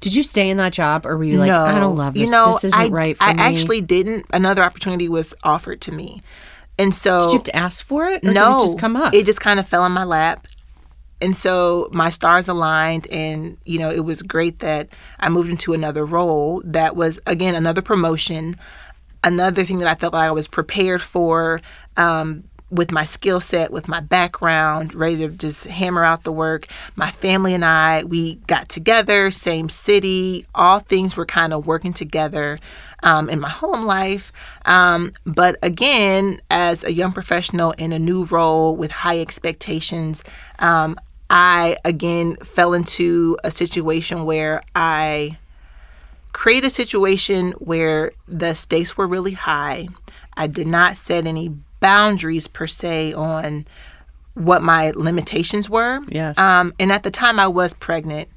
Did 0.00 0.14
you 0.14 0.22
stay 0.22 0.50
in 0.50 0.56
that 0.56 0.72
job, 0.72 1.06
or 1.06 1.16
were 1.16 1.24
you 1.24 1.38
like, 1.38 1.48
no, 1.48 1.64
I 1.64 1.78
don't 1.78 1.96
love 1.96 2.14
this. 2.14 2.28
You 2.28 2.34
know, 2.34 2.52
this 2.52 2.64
isn't 2.64 2.80
I, 2.80 2.88
right 2.88 3.16
for 3.16 3.24
I 3.24 3.34
me? 3.34 3.42
I 3.42 3.50
actually 3.50 3.80
didn't. 3.80 4.26
Another 4.32 4.62
opportunity 4.62 5.08
was 5.08 5.34
offered 5.42 5.80
to 5.82 5.92
me, 5.92 6.22
and 6.78 6.94
so 6.94 7.20
Did 7.20 7.26
you 7.26 7.38
have 7.38 7.44
to 7.44 7.56
ask 7.56 7.84
for 7.84 8.08
it, 8.08 8.24
or 8.24 8.32
no, 8.32 8.58
did 8.58 8.62
it 8.62 8.66
just 8.66 8.78
come 8.78 8.96
up? 8.96 9.14
It 9.14 9.26
just 9.26 9.40
kind 9.40 9.60
of 9.60 9.68
fell 9.68 9.84
in 9.86 9.92
my 9.92 10.04
lap. 10.04 10.46
And 11.20 11.36
so 11.36 11.88
my 11.92 12.10
stars 12.10 12.48
aligned, 12.48 13.06
and 13.12 13.56
you 13.64 13.78
know, 13.78 13.90
it 13.90 14.04
was 14.04 14.22
great 14.22 14.58
that 14.58 14.88
I 15.20 15.28
moved 15.28 15.50
into 15.50 15.72
another 15.72 16.04
role 16.04 16.60
that 16.64 16.96
was, 16.96 17.20
again, 17.28 17.54
another 17.54 17.80
promotion, 17.80 18.56
another 19.22 19.62
thing 19.62 19.78
that 19.78 19.88
I 19.88 19.94
felt 19.94 20.14
like 20.14 20.26
I 20.26 20.32
was 20.32 20.48
prepared 20.48 21.00
for 21.00 21.60
um, 21.96 22.42
with 22.72 22.90
my 22.90 23.04
skill 23.04 23.38
set, 23.38 23.70
with 23.70 23.86
my 23.86 24.00
background, 24.00 24.94
ready 24.94 25.18
to 25.18 25.28
just 25.28 25.66
hammer 25.66 26.04
out 26.04 26.24
the 26.24 26.32
work. 26.32 26.62
My 26.96 27.10
family 27.10 27.52
and 27.52 27.64
I, 27.64 28.02
we 28.04 28.36
got 28.46 28.70
together, 28.70 29.30
same 29.30 29.68
city, 29.68 30.46
all 30.54 30.78
things 30.78 31.14
were 31.14 31.26
kind 31.26 31.52
of 31.52 31.66
working 31.66 31.92
together 31.92 32.58
um, 33.02 33.28
in 33.28 33.40
my 33.40 33.50
home 33.50 33.84
life. 33.84 34.32
Um, 34.64 35.12
but 35.26 35.58
again, 35.62 36.40
as 36.50 36.82
a 36.82 36.92
young 36.92 37.12
professional 37.12 37.72
in 37.72 37.92
a 37.92 37.98
new 37.98 38.24
role 38.24 38.74
with 38.74 38.90
high 38.90 39.20
expectations, 39.20 40.24
um, 40.58 40.98
I 41.28 41.76
again 41.84 42.36
fell 42.36 42.72
into 42.72 43.36
a 43.44 43.50
situation 43.50 44.24
where 44.24 44.62
I 44.74 45.36
create 46.32 46.64
a 46.64 46.70
situation 46.70 47.52
where 47.52 48.12
the 48.26 48.54
stakes 48.54 48.96
were 48.96 49.06
really 49.06 49.32
high. 49.32 49.88
I 50.34 50.46
did 50.46 50.66
not 50.66 50.96
set 50.96 51.26
any 51.26 51.54
boundaries 51.82 52.46
per 52.46 52.66
se 52.66 53.12
on 53.12 53.66
what 54.32 54.62
my 54.62 54.92
limitations 54.92 55.68
were. 55.68 56.00
Yes. 56.08 56.38
Um, 56.38 56.72
and 56.80 56.90
at 56.90 57.02
the 57.02 57.10
time, 57.10 57.38
I 57.38 57.48
was 57.48 57.74
pregnant. 57.74 58.30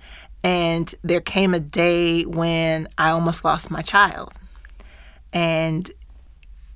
And 0.43 0.93
there 1.03 1.21
came 1.21 1.53
a 1.53 1.59
day 1.59 2.23
when 2.23 2.89
I 2.97 3.11
almost 3.11 3.45
lost 3.45 3.71
my 3.71 3.81
child. 3.81 4.33
And 5.31 5.89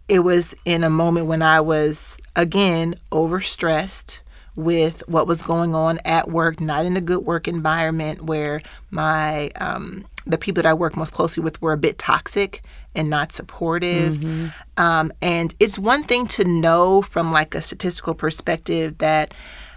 it 0.07 0.19
was 0.19 0.55
in 0.65 0.83
a 0.83 0.89
moment 0.89 1.27
when 1.27 1.41
I 1.41 1.59
was, 1.61 2.17
again, 2.35 2.95
overstressed 3.11 4.21
with 4.55 5.07
what 5.07 5.27
was 5.27 5.41
going 5.41 5.75
on 5.75 5.99
at 6.03 6.29
work, 6.29 6.59
not 6.59 6.85
in 6.85 6.97
a 6.97 7.01
good 7.01 7.25
work 7.25 7.47
environment 7.47 8.23
where 8.23 8.61
my 8.89 9.49
um, 9.59 10.05
the 10.25 10.38
people 10.38 10.61
that 10.61 10.69
I 10.69 10.73
work 10.73 10.97
most 10.97 11.13
closely 11.13 11.43
with 11.43 11.61
were 11.61 11.73
a 11.73 11.77
bit 11.77 11.97
toxic 11.97 12.61
and 12.96 13.10
not 13.10 13.31
supportive. 13.31 14.24
Um, 14.77 15.12
and 15.22 15.53
it's 15.60 15.77
one 15.79 16.03
thing 16.03 16.27
to 16.27 16.43
know 16.43 17.01
from 17.01 17.31
like 17.31 17.55
a 17.55 17.62
statistical 17.62 18.13
perspective 18.13 18.98
that 19.00 19.34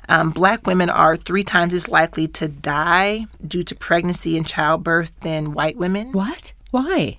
um, 0.09 0.31
black 0.31 0.67
women 0.67 0.91
are 0.91 1.17
three 1.17 1.45
times 1.45 1.73
as 1.75 1.89
likely 1.89 2.27
to 2.29 2.49
die 2.49 3.27
due 3.47 3.63
to 3.63 3.75
pregnancy 3.75 4.37
and 4.37 4.47
childbirth 4.47 5.19
than 5.21 5.53
white 5.53 5.77
women 5.77 6.13
What? 6.13 6.53
Why? 6.71 7.19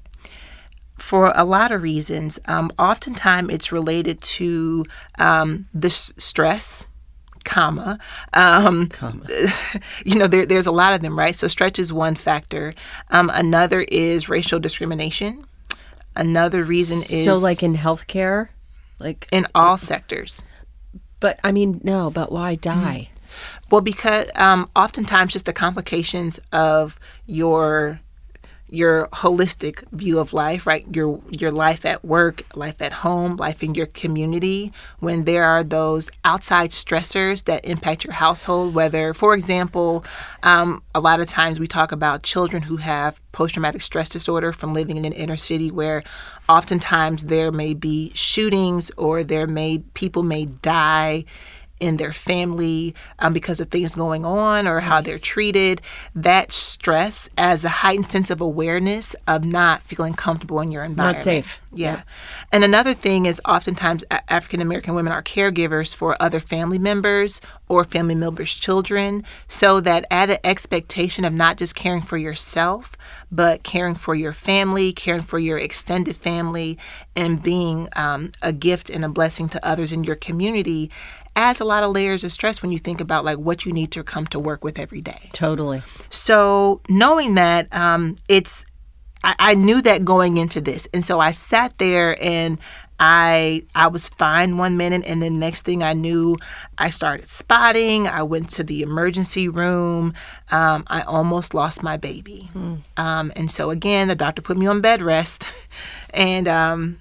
for 0.97 1.33
a 1.35 1.43
lot 1.43 1.71
of 1.71 1.81
reasons. 1.81 2.39
Um, 2.45 2.71
oftentimes, 2.79 3.49
it's 3.53 3.71
related 3.71 4.21
to 4.21 4.85
um, 5.19 5.67
the 5.73 5.87
s- 5.87 6.13
stress, 6.17 6.87
comma. 7.43 7.99
Um, 8.33 8.87
you 10.05 10.15
know, 10.17 10.27
there, 10.27 10.45
there's 10.45 10.67
a 10.67 10.71
lot 10.71 10.93
of 10.93 11.01
them, 11.01 11.17
right? 11.17 11.35
So, 11.35 11.47
stress 11.49 11.77
is 11.77 11.91
one 11.91 12.15
factor. 12.15 12.71
Um, 13.09 13.29
another 13.33 13.81
is 13.81 14.29
racial 14.29 14.59
discrimination. 14.59 15.45
Another 16.15 16.63
reason 16.63 16.99
is 16.99 17.25
so, 17.25 17.35
like 17.35 17.63
in 17.63 17.75
healthcare, 17.75 18.49
like, 18.99 19.27
in 19.31 19.47
all 19.55 19.77
sectors. 19.77 20.43
but 21.19 21.39
I 21.43 21.51
mean, 21.51 21.81
no, 21.83 22.11
but 22.11 22.31
why 22.31 22.55
die? 22.55 23.09
Well, 23.71 23.81
because 23.81 24.27
um, 24.35 24.69
oftentimes 24.75 25.33
just 25.33 25.45
the 25.45 25.53
complications 25.53 26.39
of 26.51 26.99
your 27.25 27.99
your 28.73 29.07
holistic 29.09 29.83
view 29.91 30.17
of 30.17 30.33
life, 30.33 30.65
right? 30.65 30.83
Your 30.95 31.21
your 31.29 31.51
life 31.51 31.85
at 31.85 32.03
work, 32.03 32.43
life 32.55 32.81
at 32.81 32.91
home, 32.91 33.37
life 33.37 33.61
in 33.61 33.75
your 33.75 33.85
community. 33.85 34.71
When 34.99 35.25
there 35.25 35.43
are 35.43 35.63
those 35.63 36.09
outside 36.25 36.71
stressors 36.71 37.43
that 37.45 37.63
impact 37.65 38.03
your 38.03 38.13
household, 38.13 38.73
whether, 38.73 39.13
for 39.13 39.35
example, 39.35 40.03
um, 40.41 40.81
a 40.95 40.99
lot 40.99 41.19
of 41.19 41.27
times 41.27 41.59
we 41.59 41.67
talk 41.67 41.91
about 41.91 42.23
children 42.23 42.63
who 42.63 42.77
have 42.77 43.21
post 43.31 43.53
traumatic 43.53 43.81
stress 43.81 44.09
disorder 44.09 44.51
from 44.51 44.73
living 44.73 44.97
in 44.97 45.05
an 45.05 45.13
inner 45.13 45.37
city, 45.37 45.69
where 45.69 46.03
oftentimes 46.49 47.25
there 47.25 47.51
may 47.51 47.75
be 47.75 48.11
shootings 48.15 48.89
or 48.97 49.23
there 49.23 49.45
may 49.45 49.77
people 49.93 50.23
may 50.23 50.45
die 50.45 51.25
in 51.83 51.97
their 51.97 52.13
family 52.13 52.95
um, 53.19 53.33
because 53.33 53.59
of 53.59 53.69
things 53.69 53.93
going 53.93 54.23
on 54.23 54.67
or 54.67 54.79
how 54.79 55.01
they're 55.01 55.17
treated. 55.17 55.81
That 56.15 56.53
stress 56.53 57.29
as 57.37 57.65
a 57.65 57.69
heightened 57.69 58.09
sense 58.09 58.29
of 58.29 58.39
awareness 58.39 59.17
of 59.27 59.43
not 59.43 59.81
feeling 59.81 60.13
comfortable 60.13 60.61
in 60.61 60.71
your 60.71 60.85
environment. 60.85 61.17
Not 61.17 61.23
safe. 61.23 61.59
Yeah. 61.73 62.03
And 62.53 62.63
another 62.63 62.93
thing 62.93 63.25
is 63.25 63.41
oftentimes 63.45 64.05
African 64.29 64.61
American 64.61 64.95
women 64.95 65.11
are 65.11 65.21
caregivers 65.21 65.93
for 65.93 66.15
other 66.21 66.39
family 66.39 66.77
members 66.77 67.41
or 67.67 67.83
family 67.83 68.15
members' 68.15 68.53
children. 68.53 69.25
So 69.49 69.81
that 69.81 70.05
added 70.09 70.39
expectation 70.45 71.25
of 71.25 71.33
not 71.33 71.57
just 71.57 71.75
caring 71.75 72.03
for 72.03 72.17
yourself, 72.17 72.95
but 73.29 73.63
caring 73.63 73.95
for 73.95 74.15
your 74.15 74.33
family, 74.33 74.93
caring 74.93 75.23
for 75.23 75.39
your 75.39 75.57
extended 75.57 76.15
family, 76.15 76.77
and 77.13 77.43
being 77.43 77.89
um, 77.95 78.31
a 78.41 78.53
gift 78.53 78.89
and 78.89 79.03
a 79.03 79.09
blessing 79.09 79.49
to 79.49 79.67
others 79.67 79.91
in 79.91 80.03
your 80.05 80.15
community 80.15 80.89
adds 81.35 81.59
a 81.59 81.65
lot 81.65 81.83
of 81.83 81.91
layers 81.91 82.23
of 82.23 82.31
stress 82.31 82.61
when 82.61 82.71
you 82.71 82.79
think 82.79 83.01
about 83.01 83.25
like 83.25 83.37
what 83.37 83.65
you 83.65 83.71
need 83.71 83.91
to 83.91 84.03
come 84.03 84.25
to 84.27 84.39
work 84.39 84.63
with 84.63 84.77
every 84.79 85.01
day. 85.01 85.29
Totally. 85.33 85.81
So 86.09 86.81
knowing 86.89 87.35
that, 87.35 87.73
um, 87.73 88.17
it's 88.27 88.65
I, 89.23 89.35
I 89.39 89.53
knew 89.55 89.81
that 89.81 90.05
going 90.05 90.37
into 90.37 90.61
this, 90.61 90.87
and 90.93 91.03
so 91.03 91.19
I 91.19 91.31
sat 91.31 91.77
there 91.77 92.21
and 92.21 92.57
I 92.99 93.63
I 93.73 93.87
was 93.87 94.09
fine 94.09 94.57
one 94.57 94.77
minute, 94.77 95.03
and 95.05 95.21
then 95.21 95.39
next 95.39 95.63
thing 95.63 95.81
I 95.83 95.93
knew, 95.93 96.37
I 96.77 96.89
started 96.89 97.29
spotting. 97.29 98.07
I 98.07 98.23
went 98.23 98.49
to 98.51 98.63
the 98.63 98.81
emergency 98.81 99.47
room. 99.47 100.13
Um, 100.51 100.83
I 100.87 101.01
almost 101.01 101.53
lost 101.53 101.81
my 101.83 101.97
baby, 101.97 102.49
um, 102.97 103.31
and 103.35 103.49
so 103.49 103.71
again, 103.71 104.07
the 104.07 104.15
doctor 104.15 104.41
put 104.41 104.57
me 104.57 104.67
on 104.67 104.81
bed 104.81 105.01
rest, 105.01 105.45
and 106.13 106.47
um, 106.47 106.99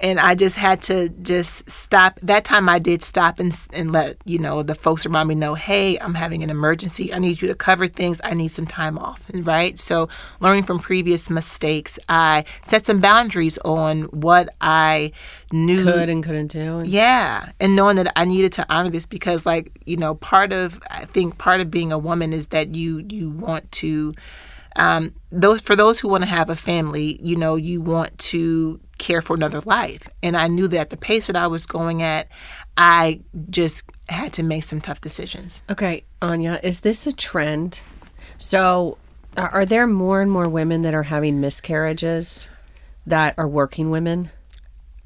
and 0.00 0.20
I 0.20 0.34
just 0.34 0.56
had 0.56 0.82
to 0.82 1.08
just 1.08 1.68
stop. 1.68 2.18
That 2.20 2.44
time 2.44 2.68
I 2.68 2.78
did 2.78 3.02
stop 3.02 3.38
and 3.38 3.58
and 3.72 3.92
let 3.92 4.16
you 4.24 4.38
know 4.38 4.62
the 4.62 4.74
folks 4.74 5.06
around 5.06 5.26
me 5.26 5.34
know, 5.34 5.54
hey, 5.54 5.98
I'm 5.98 6.14
having 6.14 6.42
an 6.42 6.50
emergency. 6.50 7.12
I 7.12 7.18
need 7.18 7.42
you 7.42 7.48
to 7.48 7.54
cover 7.54 7.86
things. 7.86 8.20
I 8.22 8.34
need 8.34 8.48
some 8.48 8.66
time 8.66 8.98
off. 8.98 9.26
Right. 9.32 9.78
So 9.78 10.08
learning 10.40 10.64
from 10.64 10.78
previous 10.78 11.30
mistakes, 11.30 11.98
I 12.08 12.44
set 12.62 12.86
some 12.86 13.00
boundaries 13.00 13.58
on 13.58 14.02
what 14.04 14.50
I 14.60 15.12
knew 15.52 15.82
Could 15.82 16.08
and 16.08 16.22
couldn't 16.22 16.48
do. 16.48 16.82
Yeah, 16.84 17.50
and 17.60 17.74
knowing 17.74 17.96
that 17.96 18.12
I 18.16 18.24
needed 18.24 18.52
to 18.54 18.66
honor 18.68 18.90
this 18.90 19.06
because, 19.06 19.46
like, 19.46 19.80
you 19.86 19.96
know, 19.96 20.14
part 20.14 20.52
of 20.52 20.80
I 20.90 21.06
think 21.06 21.38
part 21.38 21.60
of 21.60 21.70
being 21.70 21.92
a 21.92 21.98
woman 21.98 22.32
is 22.32 22.48
that 22.48 22.74
you 22.74 23.04
you 23.10 23.30
want 23.30 23.70
to, 23.72 24.14
um, 24.76 25.14
those 25.32 25.60
for 25.60 25.74
those 25.74 25.98
who 25.98 26.08
want 26.08 26.22
to 26.22 26.28
have 26.30 26.50
a 26.50 26.56
family, 26.56 27.18
you 27.22 27.36
know, 27.36 27.56
you 27.56 27.80
want 27.80 28.16
to 28.18 28.80
care 28.98 29.22
for 29.22 29.34
another 29.34 29.60
life, 29.60 30.08
and 30.22 30.36
I 30.36 30.48
knew 30.48 30.68
that 30.68 30.90
the 30.90 30.96
pace 30.96 31.26
that 31.28 31.36
I 31.36 31.46
was 31.46 31.66
going 31.66 32.02
at, 32.02 32.28
I 32.76 33.20
just 33.50 33.90
had 34.08 34.32
to 34.34 34.42
make 34.42 34.64
some 34.64 34.80
tough 34.80 35.00
decisions. 35.00 35.62
Okay, 35.70 36.04
Anya, 36.20 36.60
is 36.62 36.80
this 36.80 37.06
a 37.06 37.12
trend? 37.12 37.80
So, 38.36 38.98
are 39.36 39.66
there 39.66 39.86
more 39.86 40.20
and 40.20 40.30
more 40.30 40.48
women 40.48 40.82
that 40.82 40.94
are 40.94 41.04
having 41.04 41.40
miscarriages 41.40 42.48
that 43.06 43.34
are 43.38 43.48
working 43.48 43.90
women? 43.90 44.30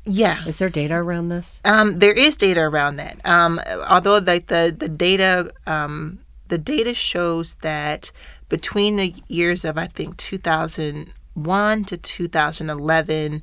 Yeah, 0.04 0.44
Is 0.46 0.58
there 0.58 0.68
data 0.68 0.94
around 0.94 1.28
this? 1.28 1.61
Um, 1.64 2.00
there 2.00 2.12
is 2.12 2.37
data 2.37 2.61
around 2.61 2.96
that. 2.96 3.25
Um, 3.25 3.61
although 3.88 4.18
like 4.18 4.49
the 4.49 4.75
the 4.76 4.88
data 4.88 5.50
um, 5.66 6.18
the 6.49 6.58
data 6.58 6.92
shows 6.92 7.54
that 7.56 8.11
between 8.49 8.96
the 8.96 9.14
years 9.28 9.64
of 9.64 9.78
I 9.78 9.87
think 9.87 10.16
2001 10.16 11.84
to 11.84 11.96
2011, 11.96 13.42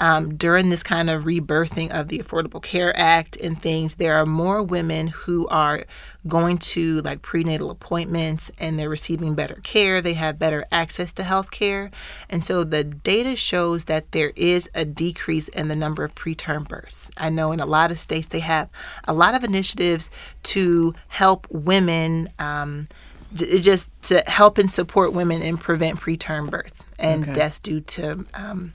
um, 0.00 0.34
during 0.36 0.70
this 0.70 0.82
kind 0.82 1.08
of 1.10 1.24
rebirthing 1.24 1.90
of 1.90 2.08
the 2.08 2.18
Affordable 2.18 2.62
Care 2.62 2.92
Act 2.98 3.36
and 3.36 3.60
things, 3.60 3.96
there 3.96 4.16
are 4.16 4.26
more 4.26 4.62
women 4.62 5.08
who 5.08 5.46
are 5.48 5.84
going 6.26 6.58
to 6.58 7.00
like 7.02 7.22
prenatal 7.22 7.70
appointments 7.70 8.50
and 8.58 8.78
they're 8.78 8.88
receiving 8.88 9.34
better 9.34 9.60
care. 9.62 10.00
They 10.00 10.14
have 10.14 10.38
better 10.38 10.64
access 10.72 11.12
to 11.14 11.22
health 11.22 11.50
care. 11.50 11.90
And 12.28 12.42
so 12.42 12.64
the 12.64 12.82
data 12.82 13.36
shows 13.36 13.84
that 13.84 14.10
there 14.12 14.32
is 14.36 14.68
a 14.74 14.84
decrease 14.84 15.48
in 15.48 15.68
the 15.68 15.76
number 15.76 16.02
of 16.02 16.14
preterm 16.14 16.66
births. 16.66 17.10
I 17.16 17.28
know 17.30 17.52
in 17.52 17.60
a 17.60 17.66
lot 17.66 17.90
of 17.90 17.98
states 17.98 18.28
they 18.28 18.40
have 18.40 18.68
a 19.06 19.12
lot 19.12 19.34
of 19.34 19.44
initiatives 19.44 20.10
to 20.44 20.94
help 21.08 21.46
women. 21.50 22.28
Um, 22.38 22.88
just 23.32 23.90
to 24.02 24.20
help 24.26 24.58
and 24.58 24.68
support 24.68 25.12
women 25.12 25.40
and 25.40 25.60
prevent 25.60 26.00
preterm 26.00 26.50
birth 26.50 26.84
and 26.98 27.22
Okay. 27.22 27.32
deaths 27.32 27.60
due 27.60 27.80
to 27.80 28.26
um, 28.34 28.74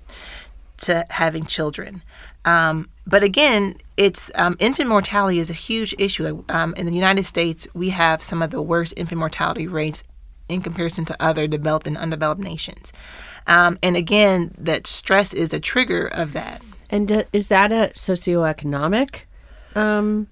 to 0.78 1.06
having 1.10 1.46
children. 1.46 2.02
Um, 2.46 2.90
but 3.08 3.24
again, 3.24 3.76
it's 3.98 4.32
um, 4.36 4.56
infant 4.60 4.90
mortality 4.90 5.40
is 5.40 5.50
a 5.50 5.54
huge 5.54 5.96
issue. 5.98 6.44
Um, 6.50 6.74
in 6.76 6.86
the 6.86 6.94
United 6.94 7.26
States, 7.26 7.68
we 7.74 7.90
have 7.90 8.22
some 8.22 8.42
of 8.42 8.52
the 8.52 8.62
worst 8.62 8.94
infant 8.98 9.20
mortality 9.20 9.68
rates 9.68 10.04
in 10.48 10.62
comparison 10.62 11.06
to 11.06 11.16
other 11.20 11.48
developed 11.48 11.88
and 11.88 11.98
undeveloped 11.98 12.42
nations. 12.42 12.94
Um, 13.48 13.78
and 13.82 13.96
again, 13.96 14.52
that 14.58 14.88
stress 14.88 15.34
is 15.34 15.54
a 15.54 15.60
trigger 15.60 16.08
of 16.08 16.34
that. 16.34 16.62
And 16.90 17.08
d- 17.08 17.24
is 17.34 17.48
that 17.48 17.72
a 17.72 17.92
socioeconomic 17.94 19.24
um, 19.76 20.28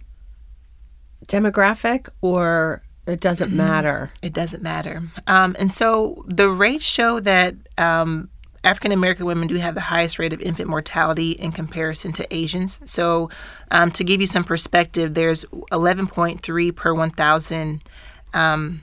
demographic, 1.25 2.09
or 2.21 2.83
it 3.05 3.19
doesn't 3.19 3.51
matter? 3.51 4.11
It 4.21 4.33
doesn't 4.33 4.63
matter. 4.63 5.01
Um, 5.27 5.55
and 5.59 5.71
so 5.71 6.23
the 6.27 6.49
rates 6.49 6.85
show 6.85 7.19
that 7.19 7.55
um, 7.77 8.29
African 8.63 8.91
American 8.91 9.25
women 9.25 9.47
do 9.47 9.55
have 9.55 9.75
the 9.75 9.81
highest 9.81 10.19
rate 10.19 10.33
of 10.33 10.41
infant 10.41 10.69
mortality 10.69 11.31
in 11.31 11.51
comparison 11.51 12.11
to 12.13 12.33
Asians. 12.33 12.79
So, 12.85 13.29
um, 13.71 13.91
to 13.91 14.03
give 14.03 14.21
you 14.21 14.27
some 14.27 14.43
perspective, 14.43 15.13
there's 15.13 15.43
11.3 15.45 16.75
per 16.75 16.93
1,000. 16.93 17.81
Um, 18.33 18.81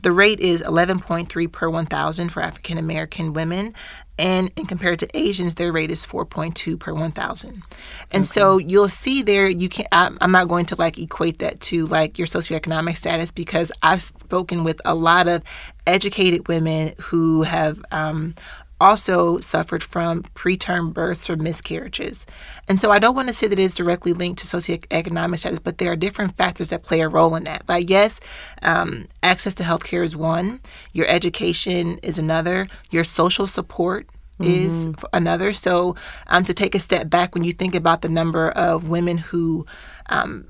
the 0.00 0.12
rate 0.12 0.40
is 0.40 0.62
11.3 0.62 1.52
per 1.52 1.68
1,000 1.68 2.28
for 2.30 2.40
African 2.42 2.78
American 2.78 3.32
women. 3.32 3.74
And 4.18 4.50
in 4.56 4.66
compared 4.66 4.98
to 5.00 5.08
Asians, 5.16 5.54
their 5.54 5.72
rate 5.72 5.90
is 5.90 6.04
4.2 6.04 6.78
per 6.78 6.92
1,000. 6.92 7.62
And 8.10 8.26
so 8.26 8.58
you'll 8.58 8.88
see 8.88 9.22
there, 9.22 9.48
you 9.48 9.68
can 9.68 9.86
I'm 9.92 10.18
I'm 10.20 10.32
not 10.32 10.48
going 10.48 10.66
to 10.66 10.76
like 10.76 10.98
equate 10.98 11.38
that 11.38 11.60
to 11.62 11.86
like 11.86 12.18
your 12.18 12.26
socioeconomic 12.26 12.96
status 12.96 13.30
because 13.30 13.70
I've 13.82 14.02
spoken 14.02 14.64
with 14.64 14.80
a 14.84 14.94
lot 14.94 15.28
of 15.28 15.42
educated 15.86 16.48
women 16.48 16.94
who 17.00 17.42
have 17.42 17.80
um, 17.92 18.34
also 18.80 19.38
suffered 19.38 19.82
from 19.82 20.22
preterm 20.34 20.92
births 20.92 21.28
or 21.28 21.36
miscarriages. 21.36 22.26
And 22.68 22.80
so 22.80 22.90
I 22.90 22.98
don't 22.98 23.14
want 23.14 23.28
to 23.28 23.34
say 23.34 23.46
that 23.46 23.58
it's 23.58 23.74
directly 23.74 24.12
linked 24.12 24.40
to 24.40 24.46
socioeconomic 24.46 25.38
status, 25.38 25.58
but 25.58 25.78
there 25.78 25.92
are 25.92 25.96
different 25.96 26.36
factors 26.36 26.70
that 26.70 26.82
play 26.82 27.00
a 27.00 27.08
role 27.08 27.34
in 27.34 27.44
that. 27.44 27.64
Like, 27.68 27.90
yes, 27.90 28.20
um, 28.62 29.06
access 29.22 29.54
to 29.54 29.62
healthcare 29.62 30.04
is 30.04 30.16
one, 30.16 30.60
your 30.92 31.06
education 31.08 31.98
is 32.02 32.18
another, 32.18 32.68
your 32.90 33.04
social 33.04 33.46
support 33.46 34.08
is 34.40 34.86
f- 34.86 35.04
another. 35.12 35.52
So, 35.52 35.96
um, 36.28 36.44
to 36.44 36.54
take 36.54 36.76
a 36.76 36.78
step 36.78 37.10
back, 37.10 37.34
when 37.34 37.42
you 37.42 37.52
think 37.52 37.74
about 37.74 38.02
the 38.02 38.08
number 38.08 38.50
of 38.50 38.88
women 38.88 39.18
who 39.18 39.66
um, 40.08 40.48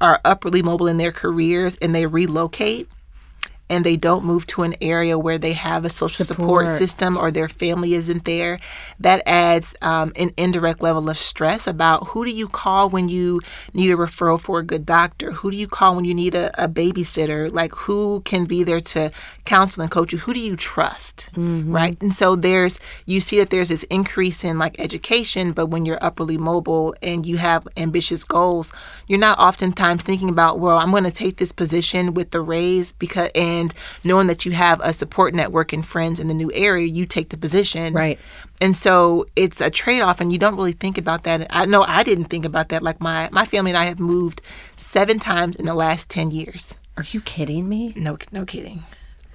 are 0.00 0.20
upwardly 0.24 0.62
mobile 0.62 0.86
in 0.86 0.96
their 0.96 1.12
careers 1.12 1.76
and 1.76 1.94
they 1.94 2.06
relocate 2.06 2.88
and 3.70 3.86
they 3.86 3.96
don't 3.96 4.24
move 4.24 4.46
to 4.48 4.64
an 4.64 4.74
area 4.82 5.16
where 5.18 5.38
they 5.38 5.52
have 5.52 5.84
a 5.84 5.88
social 5.88 6.26
support, 6.26 6.66
Support. 6.66 6.76
system 6.76 7.16
or 7.16 7.30
their 7.30 7.48
family 7.48 7.94
isn't 7.94 8.24
there, 8.24 8.58
that 8.98 9.22
adds 9.26 9.76
um, 9.80 10.12
an 10.16 10.32
indirect 10.36 10.82
level 10.82 11.08
of 11.08 11.16
stress 11.16 11.68
about 11.68 12.08
who 12.08 12.24
do 12.24 12.32
you 12.32 12.48
call 12.48 12.90
when 12.90 13.08
you 13.08 13.40
need 13.72 13.90
a 13.92 13.96
referral 13.96 14.40
for 14.40 14.58
a 14.58 14.64
good 14.64 14.84
doctor? 14.84 15.30
Who 15.30 15.52
do 15.52 15.56
you 15.56 15.68
call 15.68 15.94
when 15.94 16.04
you 16.04 16.14
need 16.14 16.34
a, 16.34 16.50
a 16.62 16.68
babysitter? 16.68 17.50
Like, 17.50 17.72
who 17.74 18.22
can 18.24 18.44
be 18.44 18.64
there 18.64 18.80
to 18.80 19.12
counsel 19.50 19.82
and 19.82 19.90
coach 19.90 20.12
you? 20.12 20.18
Who 20.20 20.32
do 20.32 20.38
you 20.38 20.54
trust? 20.54 21.28
Mm-hmm. 21.32 21.72
Right. 21.72 22.00
And 22.00 22.14
so 22.14 22.36
there's, 22.36 22.78
you 23.04 23.20
see 23.20 23.38
that 23.40 23.50
there's 23.50 23.70
this 23.70 23.82
increase 23.84 24.44
in 24.44 24.60
like 24.60 24.78
education, 24.78 25.50
but 25.50 25.66
when 25.66 25.84
you're 25.84 25.98
upperly 26.00 26.38
mobile 26.38 26.94
and 27.02 27.26
you 27.26 27.36
have 27.38 27.66
ambitious 27.76 28.22
goals, 28.22 28.72
you're 29.08 29.18
not 29.18 29.40
oftentimes 29.40 30.04
thinking 30.04 30.28
about, 30.28 30.60
well, 30.60 30.78
I'm 30.78 30.92
going 30.92 31.02
to 31.02 31.10
take 31.10 31.38
this 31.38 31.50
position 31.50 32.14
with 32.14 32.30
the 32.30 32.40
raise 32.40 32.92
because, 32.92 33.32
and 33.34 33.74
knowing 34.04 34.28
that 34.28 34.46
you 34.46 34.52
have 34.52 34.80
a 34.84 34.92
support 34.92 35.34
network 35.34 35.72
and 35.72 35.84
friends 35.84 36.20
in 36.20 36.28
the 36.28 36.34
new 36.34 36.52
area, 36.54 36.86
you 36.86 37.04
take 37.04 37.30
the 37.30 37.36
position. 37.36 37.92
Right. 37.92 38.20
And 38.60 38.76
so 38.76 39.26
it's 39.34 39.60
a 39.60 39.70
trade 39.70 40.02
off, 40.02 40.20
and 40.20 40.32
you 40.32 40.38
don't 40.38 40.54
really 40.54 40.72
think 40.84 40.96
about 40.96 41.24
that. 41.24 41.48
I 41.50 41.64
know 41.64 41.82
I 41.82 42.04
didn't 42.04 42.26
think 42.26 42.44
about 42.44 42.68
that. 42.68 42.84
Like 42.84 43.00
my, 43.00 43.28
my 43.32 43.46
family 43.46 43.72
and 43.72 43.78
I 43.78 43.86
have 43.86 43.98
moved 43.98 44.42
seven 44.76 45.18
times 45.18 45.56
in 45.56 45.64
the 45.64 45.74
last 45.74 46.08
10 46.08 46.30
years. 46.30 46.74
Are 46.96 47.04
you 47.10 47.20
kidding 47.20 47.68
me? 47.68 47.94
No, 47.96 48.16
no 48.30 48.44
kidding. 48.44 48.84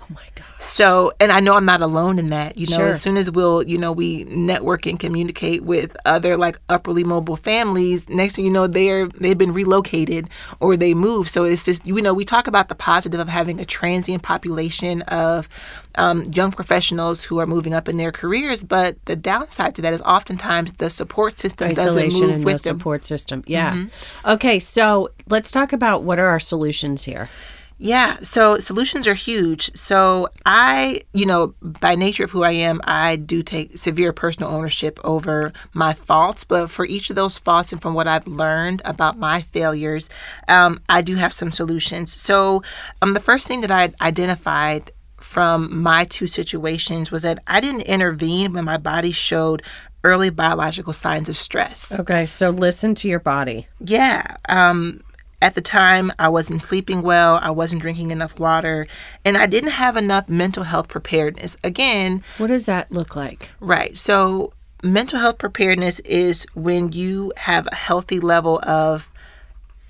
Oh 0.09 0.13
my 0.13 0.21
god. 0.35 0.45
So, 0.59 1.11
and 1.19 1.31
I 1.31 1.39
know 1.39 1.55
I'm 1.55 1.65
not 1.65 1.81
alone 1.81 2.17
in 2.19 2.27
that. 2.29 2.57
You 2.57 2.67
know, 2.67 2.77
Sure. 2.77 2.87
as 2.89 3.01
soon 3.01 3.17
as 3.17 3.29
we'll, 3.31 3.63
you 3.63 3.77
know, 3.77 3.91
we 3.91 4.23
network 4.25 4.85
and 4.85 4.99
communicate 4.99 5.63
with 5.63 5.95
other 6.05 6.37
like 6.37 6.59
upperly 6.69 7.03
mobile 7.03 7.35
families, 7.35 8.07
next 8.09 8.35
thing 8.35 8.45
you 8.45 8.51
know, 8.51 8.67
they're 8.67 9.07
they've 9.07 9.37
been 9.37 9.53
relocated 9.53 10.29
or 10.59 10.77
they 10.77 10.93
moved. 10.93 11.29
So 11.29 11.43
it's 11.43 11.65
just, 11.65 11.85
you 11.85 11.99
know, 12.01 12.13
we 12.13 12.25
talk 12.25 12.47
about 12.47 12.69
the 12.69 12.75
positive 12.75 13.19
of 13.19 13.27
having 13.29 13.59
a 13.59 13.65
transient 13.65 14.23
population 14.23 15.01
of 15.03 15.49
um, 15.95 16.23
young 16.25 16.51
professionals 16.51 17.23
who 17.23 17.37
are 17.39 17.47
moving 17.47 17.73
up 17.73 17.87
in 17.87 17.97
their 17.97 18.11
careers, 18.11 18.63
but 18.63 19.03
the 19.05 19.15
downside 19.15 19.75
to 19.75 19.81
that 19.81 19.93
is 19.93 20.01
oftentimes 20.01 20.73
the 20.73 20.89
support 20.89 21.39
system 21.39 21.71
doesn't 21.73 22.13
move 22.13 22.29
and 22.29 22.41
no 22.41 22.45
with 22.45 22.63
them. 22.63 22.73
Mm-hmm. 22.75 22.79
support 22.79 23.05
system. 23.05 23.43
Yeah. 23.47 23.85
Okay, 24.25 24.59
so 24.59 25.09
let's 25.29 25.51
talk 25.51 25.73
about 25.73 26.03
what 26.03 26.19
are 26.19 26.27
our 26.27 26.39
solutions 26.39 27.03
here. 27.05 27.29
Yeah, 27.77 28.17
so 28.21 28.59
solutions 28.59 29.05
are 29.05 29.13
huge. 29.13 29.73
So 29.75 30.27
I, 30.45 31.01
you 31.13 31.25
know, 31.25 31.53
by 31.61 31.95
nature 31.95 32.23
of 32.23 32.31
who 32.31 32.43
I 32.43 32.51
am, 32.51 32.79
I 32.85 33.17
do 33.17 33.43
take 33.43 33.77
severe 33.77 34.13
personal 34.13 34.49
ownership 34.49 34.99
over 35.03 35.51
my 35.73 35.93
faults. 35.93 36.43
But 36.43 36.69
for 36.69 36.85
each 36.85 37.09
of 37.09 37.15
those 37.15 37.37
faults 37.37 37.73
and 37.73 37.81
from 37.81 37.93
what 37.93 38.07
I've 38.07 38.27
learned 38.27 38.81
about 38.85 39.17
my 39.17 39.41
failures, 39.41 40.09
um, 40.47 40.79
I 40.87 41.01
do 41.01 41.15
have 41.15 41.33
some 41.33 41.51
solutions. 41.51 42.13
So 42.13 42.63
um, 43.01 43.13
the 43.13 43.19
first 43.19 43.47
thing 43.47 43.61
that 43.61 43.71
I 43.71 43.89
identified 44.01 44.91
from 45.19 45.81
my 45.81 46.05
two 46.05 46.27
situations 46.27 47.11
was 47.11 47.23
that 47.23 47.39
I 47.47 47.59
didn't 47.59 47.81
intervene 47.81 48.53
when 48.53 48.63
my 48.63 48.77
body 48.77 49.11
showed 49.11 49.63
early 50.03 50.29
biological 50.29 50.93
signs 50.93 51.27
of 51.29 51.35
stress. 51.35 51.97
Okay, 51.99 52.27
so 52.27 52.49
listen 52.49 52.93
to 52.93 53.07
your 53.07 53.19
body. 53.19 53.67
Yeah. 53.79 54.37
Um, 54.47 55.01
at 55.41 55.53
the 55.55 55.61
time, 55.61 56.11
I 56.17 56.29
wasn't 56.29 56.61
sleeping 56.61 57.01
well. 57.01 57.39
I 57.41 57.51
wasn't 57.51 57.81
drinking 57.81 58.11
enough 58.11 58.39
water, 58.39 58.87
and 59.23 59.37
I 59.37 59.45
didn't 59.45 59.71
have 59.71 59.97
enough 59.97 60.27
mental 60.29 60.63
health 60.63 60.87
preparedness. 60.87 61.57
Again, 61.63 62.23
What 62.37 62.47
does 62.47 62.65
that 62.65 62.91
look 62.91 63.15
like? 63.15 63.51
right. 63.59 63.95
So, 63.97 64.53
mental 64.83 65.19
health 65.19 65.37
preparedness 65.37 65.99
is 66.01 66.45
when 66.53 66.91
you 66.91 67.33
have 67.37 67.67
a 67.71 67.75
healthy 67.75 68.19
level 68.19 68.59
of 68.63 69.11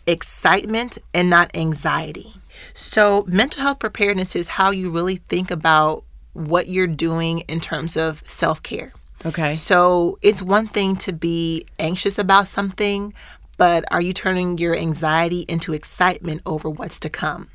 excitement 0.07 0.97
and 1.13 1.29
not 1.29 1.51
anxiety. 1.55 2.33
So, 2.73 3.23
mental 3.27 3.61
health 3.63 3.79
preparedness 3.79 4.35
is 4.35 4.47
how 4.49 4.71
you 4.71 4.89
really 4.89 5.17
think 5.17 5.51
about 5.51 6.03
what 6.33 6.67
you're 6.67 6.87
doing 6.87 7.39
in 7.47 7.59
terms 7.59 7.95
of 7.95 8.23
self 8.27 8.61
care. 8.61 8.93
Okay. 9.25 9.55
So 9.55 10.19
it's 10.21 10.41
one 10.43 10.67
thing 10.67 10.97
to 10.97 11.11
be 11.11 11.65
anxious 11.79 12.19
about 12.19 12.47
something, 12.47 13.11
but 13.57 13.85
are 13.91 14.01
you 14.01 14.13
turning 14.13 14.57
your 14.57 14.75
anxiety 14.75 15.41
into 15.47 15.73
excitement 15.73 16.41
over 16.45 16.69
what's 16.69 16.99
to 16.99 17.09
come? 17.09 17.49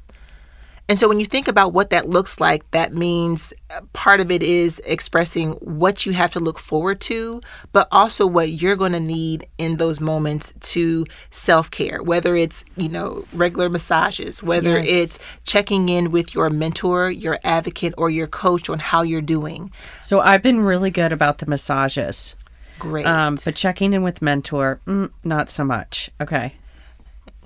And 0.89 0.99
so 0.99 1.07
when 1.07 1.21
you 1.21 1.27
think 1.27 1.47
about 1.47 1.73
what 1.73 1.91
that 1.91 2.09
looks 2.09 2.41
like, 2.41 2.69
that 2.73 2.93
means 2.93 3.53
uh, 3.71 3.81
part 3.93 4.21
of 4.21 4.29
it 4.33 4.43
is 4.43 4.81
expressing 4.85 5.53
what 5.61 6.05
you 6.05 6.11
have 6.13 6.33
to 6.33 6.41
look 6.41 6.59
forward 6.59 7.01
to, 7.03 7.41
but 7.71 7.87
also 7.93 8.27
what 8.27 8.49
you're 8.51 8.75
going 8.75 8.91
to 8.95 8.99
need 8.99 9.47
in 9.57 9.77
those 9.77 10.01
moments 10.01 10.53
to 10.73 11.07
self 11.31 11.71
care, 11.71 12.03
whether 12.03 12.35
it's, 12.35 12.65
you 12.77 12.89
know, 12.89 13.25
regular 13.33 13.69
massages, 13.69 14.43
whether 14.43 14.79
Yes. 14.81 14.89
it's 14.89 15.19
checking 15.45 15.89
in 15.89 16.11
with 16.11 16.35
your 16.35 16.51
mentor, 16.51 17.09
your 17.09 17.39
advocate, 17.45 17.95
or 17.97 18.11
your 18.11 18.27
coach 18.27 18.69
on 18.69 18.81
how 18.81 19.03
you're 19.03 19.21
doing. 19.23 19.71
So 20.01 20.19
I've 20.19 20.43
been 20.43 20.61
really 20.61 20.91
good 20.91 21.13
about 21.13 21.39
the 21.39 21.47
massages. 21.47 22.35
Great. 22.81 23.07
Um, 23.07 23.39
but 23.45 23.55
checking 23.55 23.93
in 23.93 24.03
with 24.03 24.21
mentor, 24.21 24.81
mm, 24.87 25.11
not 25.23 25.49
so 25.49 25.65
much. 25.65 26.11
Okay. 26.21 26.55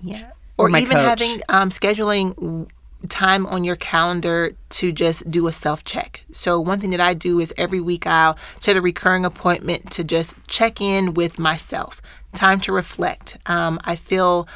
Yeah. 0.02 0.30
Or 0.56 0.70
Or, 0.70 0.76
even 0.76 0.96
coach. 0.96 1.20
having 1.20 1.42
um, 1.48 1.70
scheduling 1.70 2.68
time 3.08 3.44
on 3.46 3.64
your 3.64 3.76
calendar 3.76 4.54
to 4.70 4.92
just 4.92 5.30
do 5.30 5.46
a 5.46 5.52
self 5.52 5.84
check. 5.84 6.22
So, 6.32 6.58
one 6.60 6.80
thing 6.80 6.90
that 6.90 7.00
I 7.00 7.12
do 7.14 7.40
is 7.40 7.52
every 7.56 7.80
week 7.80 8.06
I'll 8.06 8.38
set 8.60 8.76
a 8.76 8.80
recurring 8.80 9.24
appointment 9.24 9.90
to 9.92 10.04
just 10.04 10.34
check 10.46 10.80
in 10.80 11.14
with 11.14 11.38
myself. 11.38 12.00
Time 12.34 12.60
to 12.60 12.72
reflect. 12.72 13.38
Um, 13.46 13.78
I 13.84 13.96
feel 13.96 14.48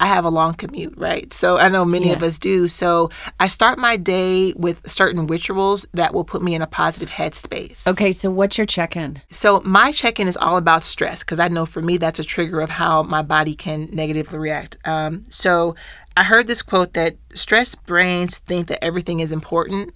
I 0.00 0.06
have 0.06 0.24
a 0.24 0.30
long 0.30 0.54
commute, 0.54 0.94
right? 0.96 1.32
So, 1.32 1.58
I 1.58 1.68
know 1.68 1.84
many 1.84 2.12
of 2.12 2.22
us 2.22 2.38
do. 2.38 2.68
So, 2.68 3.10
I 3.40 3.46
start 3.46 3.78
my 3.78 3.96
day 3.96 4.52
with 4.54 4.88
certain 4.90 5.26
rituals 5.26 5.86
that 5.94 6.14
will 6.14 6.24
put 6.24 6.42
me 6.42 6.54
in 6.54 6.62
a 6.62 6.66
positive 6.66 7.10
headspace. 7.10 7.86
Okay, 7.86 8.12
so 8.12 8.30
what's 8.30 8.56
your 8.58 8.66
check 8.66 8.96
in? 8.96 9.20
So 9.30 9.60
my 9.64 9.92
check-in 9.92 10.28
is 10.28 10.36
all 10.36 10.56
about 10.56 10.84
stress 10.84 11.22
because 11.22 11.40
I 11.40 11.48
know 11.48 11.66
for 11.66 11.82
me 11.82 11.96
that's 11.96 12.18
a 12.18 12.24
trigger 12.24 12.60
of 12.60 12.70
how 12.70 13.02
my 13.02 13.22
body 13.22 13.54
can 13.54 13.88
negatively 13.92 14.38
react. 14.38 14.76
Um, 14.84 15.24
so 15.28 15.74
I 16.16 16.24
heard 16.24 16.46
this 16.46 16.62
quote 16.62 16.94
that 16.94 17.16
stress 17.32 17.74
brains 17.74 18.38
think 18.38 18.68
that 18.68 18.82
everything 18.84 19.20
is 19.20 19.32
important, 19.32 19.94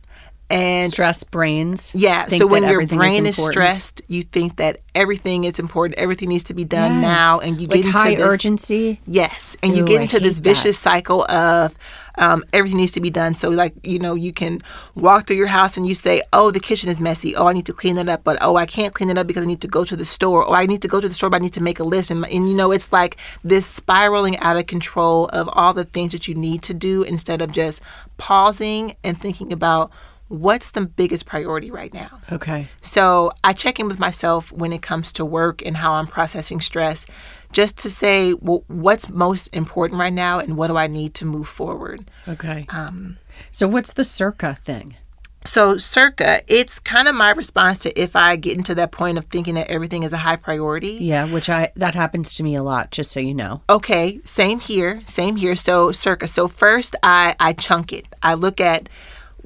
and 0.50 0.90
Stress 0.90 1.24
brains. 1.24 1.92
yeah. 1.94 2.26
So 2.28 2.46
when 2.46 2.62
your 2.62 2.86
brain 2.86 3.26
is, 3.26 3.38
important. 3.38 3.52
stressed, 3.52 4.02
you 4.08 4.22
think 4.22 4.56
that 4.56 4.80
everything 4.94 5.44
is 5.44 5.58
important, 5.58 5.98
everything 5.98 6.28
needs 6.30 6.44
to 6.44 6.54
be 6.54 6.64
done 6.64 6.94
Yes. 6.94 7.02
now, 7.02 7.38
and 7.40 7.60
you 7.60 7.66
like 7.68 7.76
get 7.76 7.84
into 7.86 7.98
high 7.98 8.14
this, 8.14 8.24
urgency. 8.26 9.00
Yes, 9.04 9.56
and 9.62 9.76
you 9.76 9.84
get 9.84 10.00
into 10.00 10.18
this 10.20 10.36
hate 10.36 10.44
that. 10.44 10.50
vicious 10.50 10.78
cycle 10.78 11.24
of 11.30 11.76
um, 12.16 12.42
everything 12.52 12.78
needs 12.78 12.92
to 12.92 13.00
be 13.00 13.10
done. 13.10 13.34
So, 13.36 13.48
like, 13.50 13.74
you 13.84 13.98
know, 14.00 14.14
you 14.16 14.32
can 14.32 14.60
walk 14.96 15.26
through 15.26 15.36
your 15.36 15.46
house 15.46 15.76
and 15.76 15.86
you 15.86 15.94
say, 15.94 16.20
Oh, 16.32 16.50
the 16.50 16.58
kitchen 16.58 16.88
is 16.88 16.98
messy. 16.98 17.36
Oh, 17.36 17.46
I 17.46 17.52
need 17.52 17.66
to 17.66 17.72
clean 17.72 17.96
it 17.96 18.08
up. 18.08 18.24
But, 18.24 18.38
oh, 18.40 18.56
I 18.56 18.66
can't 18.66 18.92
clean 18.92 19.08
it 19.08 19.16
up 19.16 19.28
because 19.28 19.44
I 19.44 19.46
need 19.46 19.60
to 19.60 19.68
go 19.68 19.84
to 19.84 19.94
the 19.94 20.04
store. 20.04 20.44
Or 20.44 20.56
I 20.56 20.66
need 20.66 20.82
to 20.82 20.88
go 20.88 21.00
to 21.00 21.06
the 21.08 21.14
store, 21.14 21.30
but 21.30 21.36
I 21.36 21.44
need 21.44 21.52
to 21.54 21.62
make 21.62 21.78
a 21.78 21.84
list. 21.84 22.10
And, 22.10 22.24
and 22.26 22.48
you 22.48 22.56
know, 22.56 22.72
it's 22.72 22.92
like 22.92 23.18
this 23.44 23.66
spiraling 23.66 24.36
out 24.38 24.56
of 24.56 24.66
control 24.66 25.28
of 25.28 25.48
all 25.52 25.72
the 25.72 25.84
things 25.84 26.10
that 26.10 26.26
you 26.26 26.34
need 26.34 26.62
to 26.62 26.74
do 26.74 27.04
instead 27.04 27.40
of 27.40 27.52
just 27.52 27.82
pausing 28.16 28.96
and 29.04 29.20
thinking 29.20 29.52
about 29.52 29.92
what's 30.28 30.70
the 30.72 30.86
biggest 30.86 31.26
priority 31.26 31.70
right 31.70 31.92
now. 31.92 32.20
Okay. 32.30 32.68
So 32.80 33.30
I 33.42 33.52
check 33.52 33.80
in 33.80 33.88
with 33.88 33.98
myself 33.98 34.52
when 34.52 34.72
it 34.72 34.82
comes 34.82 35.12
to 35.12 35.24
work 35.24 35.64
and 35.64 35.76
how 35.76 35.94
I'm 35.94 36.06
processing 36.06 36.60
stress, 36.60 37.06
just 37.52 37.78
to 37.78 37.90
say, 37.90 38.34
well, 38.34 38.64
what's 38.68 39.08
most 39.08 39.48
important 39.48 39.98
right 40.00 40.12
now 40.12 40.38
and 40.38 40.56
what 40.56 40.68
do 40.68 40.76
I 40.76 40.86
need 40.86 41.14
to 41.14 41.24
move 41.24 41.48
forward. 41.48 42.10
Okay. 42.26 42.66
Um, 42.68 43.18
so 43.50 43.66
what's 43.66 43.94
the 43.94 44.04
circa 44.04 44.54
thing? 44.54 44.96
So, 45.44 45.78
circa, 45.78 46.40
it's 46.46 46.78
kind 46.78 47.08
of 47.08 47.14
my 47.14 47.30
response 47.30 47.78
to 47.80 47.98
if 47.98 48.16
I 48.16 48.36
get 48.36 48.58
into 48.58 48.74
that 48.74 48.92
point 48.92 49.16
of 49.16 49.24
thinking 49.26 49.54
that 49.54 49.70
everything 49.70 50.02
is 50.02 50.12
a 50.12 50.18
high 50.18 50.36
priority. 50.36 50.98
Yeah, 51.00 51.24
which 51.24 51.48
I 51.48 51.72
that 51.76 51.94
happens 51.94 52.34
to 52.34 52.42
me 52.42 52.54
a 52.54 52.62
lot, 52.62 52.90
just 52.90 53.12
so 53.12 53.20
you 53.20 53.32
know. 53.32 53.62
Okay, 53.70 54.20
same 54.24 54.60
here, 54.60 55.00
same 55.06 55.36
here. 55.36 55.56
So 55.56 55.90
circa. 55.90 56.28
So 56.28 56.48
first 56.48 56.96
I 57.02 57.34
I 57.40 57.54
chunk 57.54 57.94
it. 57.94 58.08
I 58.22 58.34
look 58.34 58.60
at 58.60 58.90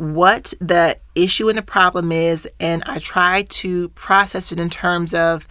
what 0.03 0.53
the 0.61 0.97
issue 1.15 1.49
and 1.49 1.57
the 1.57 1.63
problem 1.63 2.11
is 2.11 2.49
and 2.59 2.83
I 2.87 2.99
try 2.99 3.43
to 3.43 3.89
process 3.91 4.51
it 4.51 4.59
in 4.59 4.69
terms 4.69 5.15
of 5.15 5.47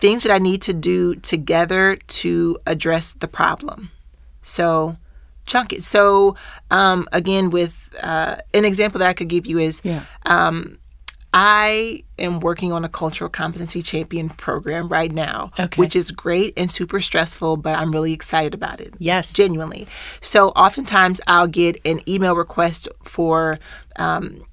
things 0.00 0.22
that 0.22 0.32
I 0.32 0.38
need 0.38 0.62
to 0.62 0.72
do 0.72 1.14
together 1.16 1.96
to 1.96 2.58
address 2.66 3.12
the 3.12 3.28
problem. 3.28 3.90
So 4.40 4.96
chunk 5.44 5.74
it. 5.74 5.84
So 5.84 6.36
um 6.70 7.06
again 7.12 7.50
with 7.50 7.94
uh 8.02 8.36
an 8.54 8.64
example 8.64 8.98
that 9.00 9.08
I 9.08 9.12
could 9.12 9.28
give 9.28 9.44
you 9.44 9.58
is 9.58 9.82
Yeah. 9.84 10.04
I 11.34 12.04
am 12.18 12.40
working 12.40 12.72
on 12.72 12.84
a 12.84 12.88
cultural 12.88 13.30
competency 13.30 13.80
champion 13.82 14.28
program 14.28 14.88
right 14.88 15.10
now, 15.10 15.50
Okay. 15.58 15.80
which 15.80 15.96
is 15.96 16.10
great 16.10 16.52
and 16.56 16.70
super 16.70 17.00
stressful, 17.00 17.56
but 17.56 17.74
I'm 17.78 17.90
really 17.90 18.12
excited 18.12 18.52
about 18.54 18.80
it. 18.80 18.94
Yes. 18.98 19.32
Genuinely. 19.32 19.86
So 20.20 20.48
oftentimes 20.50 21.20
I'll 21.26 21.46
get 21.48 21.80
an 21.86 22.00
email 22.06 22.34
request 22.36 22.86
for 23.02 23.58
um, 23.96 24.44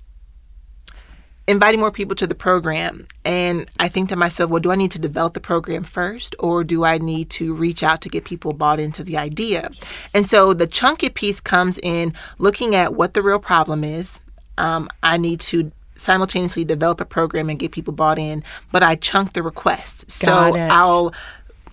inviting 1.48 1.80
more 1.82 1.92
people 1.92 2.16
to 2.16 2.28
the 2.28 2.36
program. 2.36 3.08
And 3.26 3.70
I 3.80 3.90
think 3.90 4.08
to 4.10 4.16
myself, 4.16 4.50
well, 4.50 4.62
do 4.62 4.72
I 4.72 4.76
need 4.76 4.92
to 4.92 5.00
develop 5.02 5.34
the 5.34 5.40
program 5.40 5.84
first 5.84 6.36
or 6.40 6.64
do 6.64 6.86
I 6.86 6.98
need 6.98 7.30
to 7.32 7.54
reach 7.54 7.84
out 7.84 8.02
to 8.02 8.10
get 8.10 8.24
people 8.24 8.54
bought 8.54 8.80
into 8.80 9.04
the 9.04 9.18
idea? 9.18 9.70
And 10.14 10.26
so 10.26 10.54
the 10.54 10.68
chunky 10.68 11.10
piece 11.10 11.42
comes 11.42 11.78
in 11.80 12.14
looking 12.38 12.74
at 12.76 12.94
what 12.96 13.16
the 13.16 13.22
real 13.22 13.40
problem 13.40 13.84
is. 13.84 14.22
Um, 14.58 14.90
I 15.04 15.18
need 15.18 15.40
to 15.42 15.72
simultaneously 16.00 16.66
develop 16.66 17.02
a 17.02 17.06
program 17.06 17.50
and 17.50 17.60
get 17.60 17.72
people 17.72 17.94
bought 17.94 18.18
in, 18.18 18.44
but 18.72 18.84
I 18.84 18.96
chunk 18.96 19.34
the 19.34 19.44
request. 19.44 20.10
So 20.10 20.56
I'll 20.56 21.14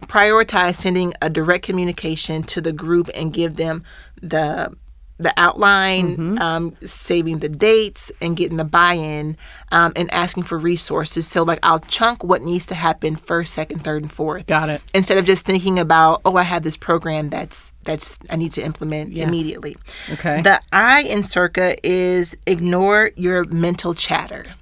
prioritize 0.02 0.76
sending 0.76 1.14
a 1.22 1.30
direct 1.30 1.64
communication 1.64 2.42
to 2.44 2.60
the 2.60 2.72
group 2.72 3.08
and 3.14 3.32
give 3.32 3.56
them 3.56 3.82
the 4.20 4.76
the 5.18 5.32
outline, 5.36 6.38
um, 6.40 6.74
saving 6.80 7.38
the 7.38 7.48
dates, 7.48 8.12
and 8.20 8.36
getting 8.36 8.56
the 8.56 8.64
buy-in, 8.64 9.36
um, 9.72 9.92
and 9.96 10.12
asking 10.12 10.42
for 10.42 10.58
resources. 10.58 11.26
So, 11.26 11.42
like, 11.42 11.58
I'll 11.62 11.78
chunk 11.78 12.22
what 12.22 12.42
needs 12.42 12.66
to 12.66 12.74
happen 12.74 13.16
first, 13.16 13.54
second, 13.54 13.82
third, 13.82 14.02
and 14.02 14.12
fourth. 14.12 14.46
Got 14.46 14.68
it. 14.68 14.82
Instead 14.92 15.18
of 15.18 15.24
just 15.24 15.44
thinking 15.44 15.78
about, 15.78 16.20
oh, 16.24 16.36
I 16.36 16.42
have 16.42 16.62
this 16.62 16.76
program 16.76 17.30
that's 17.30 17.72
that's 17.84 18.18
I 18.28 18.36
need 18.36 18.52
to 18.52 18.62
implement 18.62 19.16
immediately. 19.16 19.76
Okay. 20.12 20.42
The 20.42 20.60
I 20.72 21.02
in 21.02 21.22
Circa 21.22 21.76
is 21.86 22.36
ignore 22.46 23.12
your 23.16 23.44
mental 23.44 23.94
chatter 23.94 24.54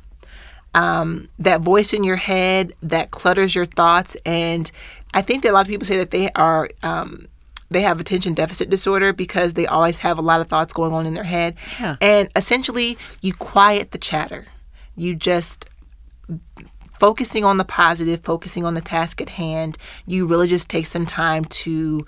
um, 0.75 1.29
that 1.39 1.61
voice 1.61 1.93
in 1.93 2.05
your 2.05 2.17
head 2.17 2.73
that 2.83 3.11
clutters 3.11 3.55
your 3.55 3.67
thoughts. 3.67 4.17
And 4.27 4.71
I 5.15 5.23
think 5.23 5.43
that 5.43 5.53
a 5.53 5.55
lot 5.55 5.63
of 5.63 5.69
people 5.69 5.87
say 5.87 5.97
that 5.99 6.11
they 6.11 6.31
are 6.35 6.69
um, 6.83 7.29
they 7.75 7.83
have 7.83 8.01
attention 8.01 8.33
deficit 8.33 8.71
disorder 8.71 9.13
because 9.13 9.53
they 9.53 9.67
always 9.67 9.99
have 9.99 10.17
a 10.17 10.23
lot 10.23 10.41
of 10.41 10.49
thoughts 10.49 10.73
going 10.73 10.93
on 10.93 11.05
in 11.05 11.13
their 11.13 11.25
head. 11.25 11.57
Yeah. 11.79 11.97
And 12.01 12.31
essentially, 12.35 12.97
you 13.21 13.35
quiet 13.35 13.91
the 13.91 13.99
chatter. 13.99 14.47
You 14.97 15.15
just 15.15 15.67
focusing 16.99 17.45
on 17.45 17.59
the 17.59 17.65
positive, 17.65 18.21
focusing 18.21 18.65
on 18.65 18.75
the 18.75 18.81
task 18.81 19.21
at 19.21 19.29
hand. 19.29 19.77
You 20.07 20.27
really 20.27 20.49
just 20.49 20.71
take 20.71 20.87
some 20.87 21.05
time 21.05 21.45
to 21.47 22.07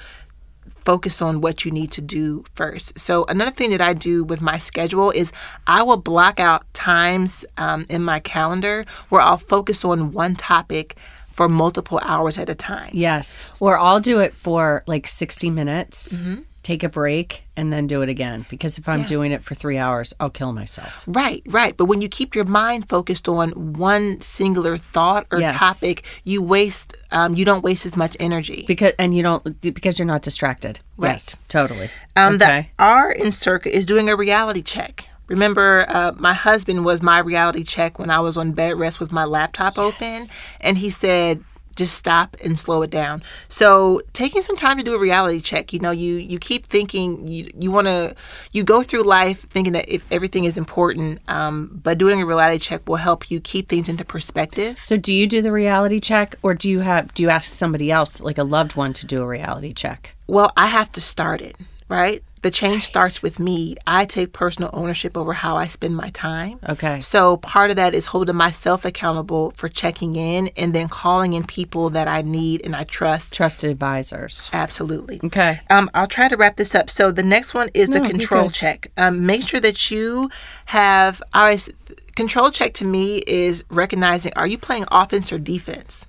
focus 0.69 1.21
on 1.21 1.41
what 1.41 1.65
you 1.65 1.71
need 1.71 1.91
to 1.93 2.01
do 2.01 2.45
first. 2.55 2.99
So 2.99 3.25
another 3.25 3.51
thing 3.51 3.71
that 3.71 3.81
I 3.81 3.93
do 3.93 4.23
with 4.25 4.41
my 4.41 4.57
schedule 4.59 5.11
is 5.11 5.33
I 5.67 5.83
will 5.83 5.97
block 5.97 6.39
out 6.39 6.73
times 6.75 7.45
um, 7.57 7.87
in 7.89 8.03
my 8.03 8.21
calendar 8.21 8.85
where 9.09 9.21
I'll 9.21 9.37
focus 9.37 9.85
on 9.85 10.13
one 10.13 10.37
topic 10.37 10.97
for 11.37 11.49
multiple 11.49 12.01
hours 12.03 12.39
at 12.39 12.49
a 12.49 12.55
time. 12.55 12.91
Yes. 12.95 13.39
Or 13.61 13.79
I'll 13.79 14.01
do 14.01 14.21
it 14.21 14.35
for 14.35 14.83
like 14.87 15.07
60 15.07 15.51
minutes, 15.51 16.17
Mm-hmm. 16.17 16.43
take 16.63 16.83
a 16.83 16.89
break, 16.89 17.45
and 17.57 17.73
then 17.73 17.87
do 17.87 18.03
it 18.03 18.09
again. 18.09 18.45
Because 18.49 18.79
if 18.79 18.89
I'm 18.89 19.05
doing 19.05 19.31
it 19.33 19.45
for 19.45 19.55
three 19.55 19.79
hours, 19.79 20.13
I'll 20.19 20.31
kill 20.31 20.53
myself. 20.53 21.05
Right, 21.07 21.43
right. 21.47 21.77
But 21.77 21.85
when 21.85 22.01
you 22.03 22.09
keep 22.09 22.35
your 22.35 22.45
mind 22.47 22.89
focused 22.89 23.29
on 23.29 23.51
one 23.75 24.21
singular 24.21 24.77
thought 24.79 25.27
or 25.31 25.39
Yes. 25.41 25.53
topic, 25.55 26.05
you 26.25 26.43
waste. 26.43 26.95
Um, 27.13 27.37
you 27.37 27.45
don't 27.45 27.63
waste 27.63 27.87
as 27.87 27.97
much 27.97 28.17
energy. 28.19 28.65
Because 28.67 28.93
and 28.99 29.15
you 29.15 29.23
don't 29.23 29.61
because 29.61 29.99
you're 29.99 30.07
not 30.15 30.23
distracted. 30.23 30.81
Right. 30.97 31.11
Yes, 31.13 31.37
totally. 31.49 31.89
Um, 32.17 32.35
okay. 32.37 32.71
The 32.79 32.83
R 32.85 33.13
in 33.13 33.31
Circa 33.31 33.69
is 33.75 33.85
doing 33.87 34.09
a 34.09 34.17
reality 34.17 34.63
check. 34.63 35.07
Remember, 35.29 35.87
uh, 35.89 36.13
my 36.17 36.35
husband 36.35 36.85
was 36.85 37.03
my 37.03 37.19
reality 37.19 37.65
check 37.65 37.99
when 37.99 38.11
I 38.11 38.21
was 38.21 38.37
on 38.37 38.53
bed 38.53 38.79
rest 38.79 39.01
with 39.01 39.13
my 39.13 39.25
laptop 39.25 39.79
open, 39.79 40.23
and 40.61 40.79
he 40.79 40.89
said, 40.91 41.43
"Just 41.75 41.95
stop 41.95 42.37
and 42.45 42.59
slow 42.59 42.83
it 42.83 42.91
down." 42.91 43.23
So, 43.49 44.01
taking 44.13 44.41
some 44.43 44.57
time 44.57 44.79
to 44.79 44.85
do 44.85 44.95
a 44.95 44.99
reality 44.99 45.41
check. 45.41 45.73
You 45.73 45.81
know, 45.81 45.91
you 45.91 46.15
you 46.15 46.39
keep 46.39 46.67
thinking 46.67 47.27
you 47.27 47.51
you 47.59 47.71
want 47.73 47.89
to 47.89 48.15
you 48.53 48.63
go 48.63 48.83
through 48.83 49.03
life 49.03 49.41
thinking 49.51 49.73
that 49.73 49.89
if 49.93 50.05
everything 50.13 50.45
is 50.45 50.57
important, 50.57 51.21
um, 51.29 51.81
but 51.83 51.99
doing 51.99 52.23
a 52.23 52.27
reality 52.27 52.59
check 52.59 52.89
will 52.89 52.97
help 52.97 53.31
you 53.31 53.41
keep 53.41 53.69
things 53.69 53.89
into 53.89 54.05
perspective. 54.05 54.79
so 54.81 54.97
do 54.97 55.13
you 55.13 55.27
do 55.27 55.43
the 55.43 55.53
reality 55.53 55.99
check 56.01 56.37
or 56.43 56.55
do 56.55 56.71
you 56.71 56.81
have 56.81 57.13
do 57.15 57.23
you 57.25 57.31
ask 57.31 57.51
somebody 57.53 57.91
else, 57.91 58.21
like 58.21 58.39
a 58.39 58.45
loved 58.45 58.77
one, 58.77 58.93
to 58.93 59.07
do 59.07 59.23
a 59.23 59.27
reality 59.27 59.73
check? 59.73 60.15
Well, 60.29 60.53
I 60.57 60.67
have 60.67 60.91
to 60.93 61.01
start 61.01 61.43
it, 61.43 61.57
right? 61.89 62.23
The 62.47 62.53
change 62.53 62.85
starts 62.85 63.25
with 63.25 63.41
me. 63.41 63.75
I 63.89 64.05
take 64.05 64.33
personal 64.33 64.71
ownership 64.73 65.17
over 65.17 65.33
how 65.33 65.57
I 65.57 65.67
spend 65.67 65.97
my 65.97 66.11
time. 66.11 66.61
Okay. 66.69 67.01
So 67.01 67.39
part 67.39 67.71
of 67.71 67.77
that 67.77 67.93
is 67.93 68.07
holding 68.07 68.37
myself 68.37 68.85
accountable 68.85 69.51
for 69.57 69.69
checking 69.69 70.15
in 70.15 70.51
and 70.57 70.73
then 70.73 70.87
calling 70.87 71.35
in 71.35 71.43
people 71.43 71.91
that 71.91 72.07
I 72.07 72.23
need 72.23 72.65
and 72.65 72.77
I 72.77 72.85
trust. 72.85 73.35
Trusted 73.35 73.69
advisors. 73.69 74.49
Absolutely. 74.53 75.19
Okay. 75.25 75.59
Um, 75.71 75.91
I'll 75.93 76.07
try 76.07 76.29
to 76.29 76.37
wrap 76.37 76.55
this 76.55 76.77
up. 76.77 76.89
So 76.89 77.11
the 77.11 77.25
next 77.25 77.53
one 77.53 77.69
is 77.75 77.89
No, 77.89 77.99
the 77.99 78.09
control 78.09 78.49
check. 78.49 78.93
Um, 78.97 79.27
make 79.27 79.49
sure 79.49 79.59
that 79.59 79.91
you 79.91 80.31
have. 80.67 81.21
I 81.35 81.41
always 81.41 81.69
control 82.15 82.53
check 82.53 82.75
to 82.75 82.85
me 82.85 83.25
is 83.27 83.65
recognizing: 83.71 84.33
Are 84.37 84.47
you 84.47 84.57
playing 84.57 84.85
offense 84.93 85.33
or 85.33 85.39
defense? 85.41 86.07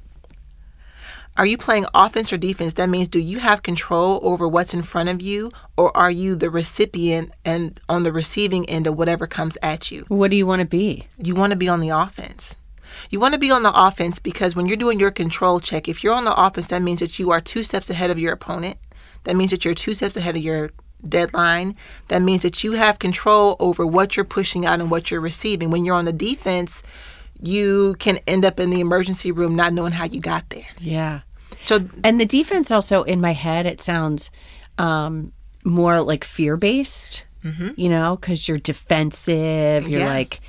Are 1.37 1.45
you 1.45 1.57
playing 1.57 1.85
offense 1.93 2.33
or 2.33 2.37
defense? 2.37 2.73
That 2.73 2.89
means 2.89 3.07
do 3.07 3.19
you 3.19 3.37
have 3.39 3.61
control 3.61 4.19
over 4.23 4.47
what's 4.47 4.73
in 4.73 4.81
front 4.81 5.09
of 5.09 5.21
you, 5.21 5.51
or 5.77 5.95
are 5.95 6.09
you 6.09 6.35
the 6.35 6.49
recipient 6.49 7.31
and 7.45 7.79
on 7.87 8.03
the 8.03 8.11
receiving 8.11 8.67
end 8.67 8.87
of 8.87 8.97
whatever 8.97 9.27
comes 9.27 9.55
at 9.61 9.91
you? 9.91 10.05
What 10.07 10.31
do 10.31 10.37
you 10.37 10.47
want 10.47 10.61
to 10.61 10.65
be? 10.65 11.07
you 11.21 11.35
want 11.35 11.51
to 11.51 11.57
be 11.57 11.69
on 11.69 11.79
the 11.79 11.89
offense. 11.89 12.55
You 13.09 13.19
want 13.19 13.33
to 13.35 13.39
be 13.39 13.51
on 13.51 13.63
the 13.63 13.73
offense 13.73 14.17
because 14.17 14.55
when 14.55 14.65
you're 14.65 14.77
doing 14.77 14.99
your 14.99 15.11
control 15.11 15.59
check, 15.59 15.87
if 15.87 16.03
you're 16.03 16.13
on 16.13 16.25
the 16.25 16.35
offense, 16.35 16.67
that 16.67 16.81
means 16.81 16.99
that 16.99 17.19
you 17.19 17.29
are 17.31 17.39
two 17.39 17.63
steps 17.63 17.89
ahead 17.89 18.09
of 18.09 18.17
your 18.17 18.33
opponent. 18.33 18.77
That 19.25 19.35
means 19.35 19.51
that 19.51 19.63
you're 19.63 19.75
two 19.75 19.93
steps 19.93 20.17
ahead 20.17 20.35
of 20.35 20.41
your 20.41 20.71
deadline. 21.07 21.75
That 22.07 22.21
means 22.21 22.41
that 22.41 22.63
you 22.63 22.73
have 22.73 22.97
control 22.97 23.55
over 23.59 23.85
what 23.85 24.15
you're 24.15 24.23
pushing 24.23 24.65
out 24.65 24.79
and 24.79 24.89
what 24.89 25.11
you're 25.11 25.21
receiving. 25.21 25.69
When 25.69 25.85
you're 25.85 25.95
on 25.95 26.05
the 26.05 26.13
defense, 26.13 26.81
you 27.41 27.95
can 27.99 28.19
end 28.25 28.45
up 28.45 28.59
in 28.59 28.69
the 28.69 28.79
emergency 28.79 29.31
room 29.31 29.55
not 29.55 29.73
knowing 29.73 29.93
how 29.93 30.05
you 30.05 30.19
got 30.19 30.49
there. 30.49 30.67
Yeah. 30.79 31.21
So 31.61 31.87
And 32.03 32.19
the 32.19 32.25
defense 32.25 32.71
also 32.71 33.03
in 33.03 33.19
my 33.21 33.33
head, 33.33 33.65
it 33.65 33.81
sounds 33.81 34.31
um, 34.77 35.31
more 35.65 36.01
like 36.01 36.23
fear 36.23 36.57
based, 36.57 37.25
you 37.77 37.87
know, 37.89 38.17
because 38.17 38.47
you're 38.47 38.57
defensive, 38.59 39.87
you're 39.87 40.01
Yeah. 40.01 40.09
like 40.09 40.39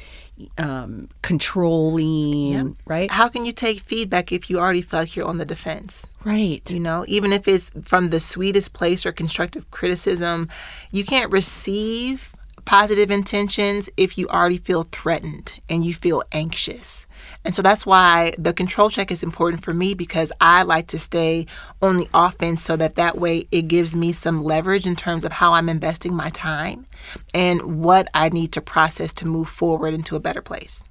um, 0.58 1.08
controlling, 1.22 2.76
right? 2.86 3.10
how 3.10 3.28
can 3.28 3.44
you 3.44 3.52
take 3.52 3.80
feedback 3.80 4.32
if 4.32 4.48
you 4.50 4.58
already 4.58 4.82
feel 4.82 5.00
like 5.00 5.16
you're 5.16 5.26
on 5.26 5.38
the 5.38 5.44
defense? 5.44 6.06
Right. 6.24 6.68
You 6.70 6.80
know, 6.80 7.04
even 7.08 7.32
if 7.32 7.48
it's 7.48 7.70
from 7.82 8.10
the 8.10 8.20
sweetest 8.20 8.72
place 8.72 9.04
or 9.06 9.12
constructive 9.12 9.70
criticism, 9.70 10.48
you 10.92 11.04
can't 11.04 11.30
receive 11.32 12.34
positive 12.68 13.10
intentions 13.10 13.88
if 13.96 14.18
you 14.18 14.28
already 14.28 14.58
feel 14.58 14.82
threatened 14.82 15.58
and 15.70 15.86
you 15.86 15.94
feel 15.94 16.22
anxious. 16.32 17.06
And 17.42 17.54
so 17.54 17.62
that's 17.62 17.86
why 17.86 18.34
the 18.36 18.52
control 18.52 18.90
check 18.90 19.10
is 19.10 19.22
important 19.22 19.64
for 19.64 19.72
me 19.72 19.94
because 19.94 20.30
I 20.38 20.64
like 20.64 20.86
to 20.88 20.98
stay 20.98 21.46
on 21.80 21.96
the 21.96 22.10
offense 22.12 22.60
so 22.60 22.76
that 22.76 22.96
that 22.96 23.16
way 23.16 23.48
it 23.50 23.68
gives 23.68 23.96
me 23.96 24.12
some 24.12 24.44
leverage 24.44 24.86
in 24.86 24.96
terms 24.96 25.24
of 25.24 25.32
how 25.32 25.54
I'm 25.54 25.70
investing 25.70 26.14
my 26.14 26.28
time 26.28 26.84
and 27.32 27.82
what 27.82 28.10
I 28.12 28.28
need 28.28 28.52
to 28.52 28.60
process 28.60 29.14
to 29.14 29.26
move 29.26 29.48
forward 29.48 29.94
into 29.94 30.14
a 30.14 30.20
better 30.20 30.42
place. 30.42 30.84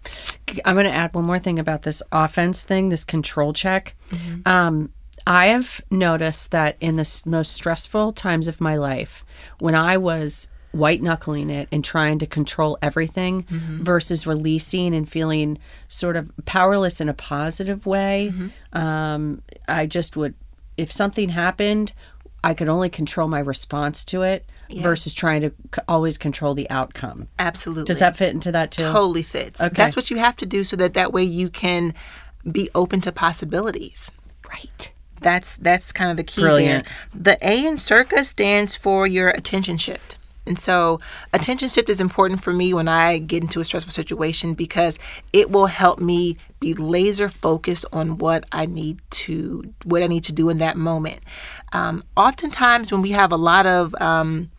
I'm 0.66 0.74
going 0.74 0.88
to 0.88 0.92
add 0.92 1.14
one 1.14 1.26
more 1.26 1.38
thing 1.38 1.60
about 1.60 1.84
this 1.84 2.02
offense 2.12 2.66
thing, 2.66 2.90
this 2.90 3.06
control 3.06 3.54
check. 3.54 3.96
Um, 4.48 4.94
I 5.28 5.48
have 5.48 5.80
noticed 5.92 6.50
that 6.54 6.76
in 6.80 6.96
the 6.96 7.22
most 7.28 7.52
stressful 7.52 8.14
times 8.14 8.48
of 8.48 8.60
my 8.60 8.78
life, 8.78 9.24
when 9.60 9.76
I 9.76 9.98
was 9.98 10.50
white 10.72 11.02
knuckling 11.02 11.50
it 11.50 11.68
and 11.72 11.84
trying 11.84 12.20
to 12.20 12.28
control 12.28 12.78
everything 12.82 13.46
versus 13.82 14.28
releasing 14.28 14.94
and 14.94 15.10
feeling 15.10 15.58
sort 15.88 16.16
of 16.16 16.32
powerless 16.46 17.02
in 17.02 17.10
a 17.10 17.14
positive 17.14 17.86
way, 17.86 18.32
um, 18.74 19.42
I 19.68 19.86
just 19.86 20.16
would, 20.18 20.36
if 20.78 20.92
something 20.92 21.30
happened, 21.30 21.94
I 22.44 22.54
could 22.54 22.70
only 22.70 22.90
control 22.90 23.28
my 23.28 23.40
response 23.40 24.06
to 24.06 24.22
it 24.22 24.46
versus 24.70 25.14
trying 25.14 25.42
to 25.42 25.50
c- 25.74 25.82
always 25.88 26.18
control 26.18 26.54
the 26.54 26.70
outcome. 26.70 27.28
Absolutely. 27.40 27.86
Does 27.86 28.00
that 28.00 28.16
fit 28.16 28.34
into 28.34 28.52
that 28.52 28.72
too? 28.72 28.84
totally 28.84 29.24
fits. 29.24 29.60
Okay. 29.62 29.74
That's 29.74 29.96
what 29.96 30.12
you 30.12 30.18
have 30.18 30.36
to 30.38 30.46
do 30.46 30.64
so 30.64 30.76
that 30.76 30.94
that 30.94 31.14
way 31.14 31.24
you 31.24 31.50
can 31.50 31.94
be 32.52 32.70
open 32.76 33.02
to 33.02 33.12
possibilities. 33.12 34.12
Right. 34.50 34.92
That's 35.22 35.58
that's 35.58 35.92
kind 35.92 36.12
of 36.12 36.18
the 36.18 36.24
key 36.24 36.42
Brilliant. 36.42 36.86
there. 37.14 37.38
The 37.40 37.48
A 37.50 37.66
in 37.66 37.78
Circa 37.78 38.24
stands 38.24 38.76
for 38.76 39.08
your 39.08 39.30
attention 39.30 39.78
shift. 39.78 40.17
And 40.48 40.58
so 40.58 41.00
attention 41.34 41.70
shift 41.70 41.90
is 41.90 42.02
important 42.02 42.42
for 42.42 42.54
me 42.54 42.74
when 42.74 42.88
I 42.88 43.18
get 43.20 43.44
into 43.44 43.60
a 43.60 43.66
stressful 43.66 43.92
situation 43.94 44.54
because 44.54 44.98
it 45.34 45.52
will 45.52 45.68
help 45.68 46.00
me 46.00 46.38
be 46.60 46.74
laser 46.74 47.30
focused 47.30 47.86
on 47.94 48.18
what 48.18 48.44
I 48.52 48.66
need 48.66 49.00
to 49.12 49.74
what 49.84 50.02
I 50.02 50.08
need 50.08 50.24
to 50.26 50.34
do 50.34 50.50
in 50.50 50.58
that 50.60 50.76
moment. 50.78 51.20
Um, 51.74 52.04
oftentimes 52.16 52.92
when 52.92 53.02
we 53.02 53.12
have 53.12 53.32
a 53.32 53.38
lot 53.38 53.68
of 53.68 53.94
um, 54.02 54.50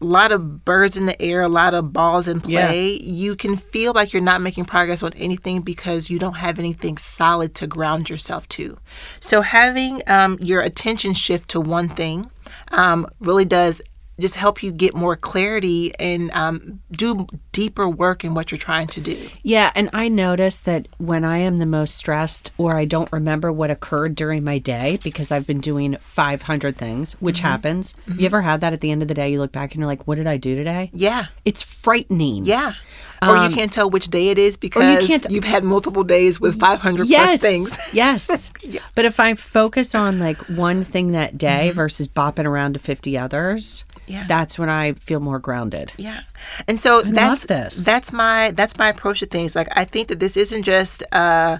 a 0.00 0.04
lot 0.04 0.32
of 0.32 0.64
birds 0.64 0.96
in 0.96 1.06
the 1.06 1.20
air, 1.22 1.42
a 1.42 1.48
lot 1.48 1.74
of 1.74 1.92
balls 1.92 2.26
in 2.26 2.42
Yeah. 2.44 2.66
play, 2.66 2.98
you 3.00 3.36
can 3.36 3.56
feel 3.56 3.92
like 3.92 4.12
you're 4.12 4.20
not 4.20 4.40
making 4.40 4.64
progress 4.64 5.00
on 5.02 5.12
anything 5.14 5.60
because 5.60 6.10
you 6.10 6.18
don't 6.18 6.34
have 6.34 6.58
anything 6.58 6.98
solid 6.98 7.54
to 7.56 7.68
ground 7.68 8.10
yourself 8.10 8.48
to. 8.48 8.76
So 9.20 9.42
having 9.42 10.02
um, 10.08 10.38
your 10.40 10.60
attention 10.60 11.14
shift 11.14 11.50
to 11.50 11.60
one 11.60 11.88
thing 11.88 12.30
um, 12.72 13.06
really 13.20 13.44
does 13.44 13.80
just 14.20 14.34
help 14.34 14.62
you 14.62 14.70
get 14.72 14.94
more 14.94 15.16
clarity 15.16 15.92
and 15.98 16.30
um, 16.32 16.80
do 16.90 17.26
deeper 17.50 17.88
work 17.88 18.24
in 18.24 18.34
what 18.34 18.50
you're 18.50 18.58
trying 18.58 18.86
to 18.88 19.00
do. 19.00 19.28
Yeah, 19.42 19.72
and 19.74 19.90
I 19.92 20.08
notice 20.08 20.60
that 20.60 20.86
when 20.98 21.24
I 21.24 21.38
am 21.38 21.56
the 21.56 21.66
most 21.66 21.96
stressed 21.96 22.52
or 22.58 22.76
I 22.76 22.84
don't 22.84 23.10
remember 23.12 23.50
what 23.52 23.70
occurred 23.70 24.14
during 24.14 24.44
my 24.44 24.58
day 24.58 24.98
because 25.02 25.32
I've 25.32 25.46
been 25.46 25.60
doing 25.60 25.96
500 25.96 26.76
things, 26.76 27.14
which 27.20 27.38
Mm-hmm. 27.38 27.46
happens. 27.46 27.94
You 28.06 28.26
ever 28.26 28.42
had 28.42 28.60
that 28.60 28.72
at 28.72 28.80
the 28.80 28.90
end 28.90 29.02
of 29.02 29.08
the 29.08 29.14
day? 29.14 29.30
You 29.30 29.38
look 29.40 29.52
back 29.52 29.72
and 29.72 29.80
you're 29.80 29.86
like, 29.88 30.06
what 30.06 30.16
did 30.16 30.26
I 30.26 30.36
do 30.36 30.54
today? 30.54 30.90
Yeah. 30.92 31.26
It's 31.44 31.62
frightening. 31.62 32.44
Yeah. 32.44 32.74
Or 33.22 33.36
you 33.46 33.54
can't 33.54 33.72
tell 33.72 33.88
which 33.88 34.08
day 34.08 34.28
it 34.30 34.38
is 34.38 34.56
because 34.56 34.82
Um, 35.02 35.06
can't- 35.06 35.30
you've 35.30 35.44
had 35.44 35.62
multiple 35.62 36.02
days 36.02 36.40
with 36.40 36.58
500 36.58 37.06
Yes. 37.06 37.40
plus 37.40 37.40
things. 37.40 37.78
yes. 37.94 38.50
But 38.96 39.04
if 39.04 39.20
I 39.20 39.34
focus 39.34 39.94
on 39.94 40.18
like 40.18 40.40
one 40.48 40.82
thing 40.82 41.12
that 41.12 41.38
day 41.38 41.70
versus 41.70 42.08
bopping 42.08 42.46
around 42.46 42.72
to 42.74 42.80
50 42.80 43.16
others, 43.16 43.84
Mm-hmm. 43.84 43.91
Yeah. 44.12 44.24
that's 44.28 44.58
when 44.58 44.68
I 44.68 44.92
feel 44.94 45.20
more 45.20 45.38
grounded. 45.38 45.92
Yeah. 45.98 46.20
And 46.68 46.78
so 46.78 47.00
that's 47.02 47.42
love 47.42 47.46
this. 47.48 47.84
that's 47.84 48.12
my 48.12 48.50
that's 48.52 48.76
my 48.76 48.88
approach 48.88 49.20
to 49.20 49.26
things. 49.26 49.56
Like 49.56 49.68
I 49.74 49.84
think 49.84 50.08
that 50.08 50.20
this 50.20 50.36
isn't 50.36 50.64
just 50.64 51.02
uh, 51.12 51.58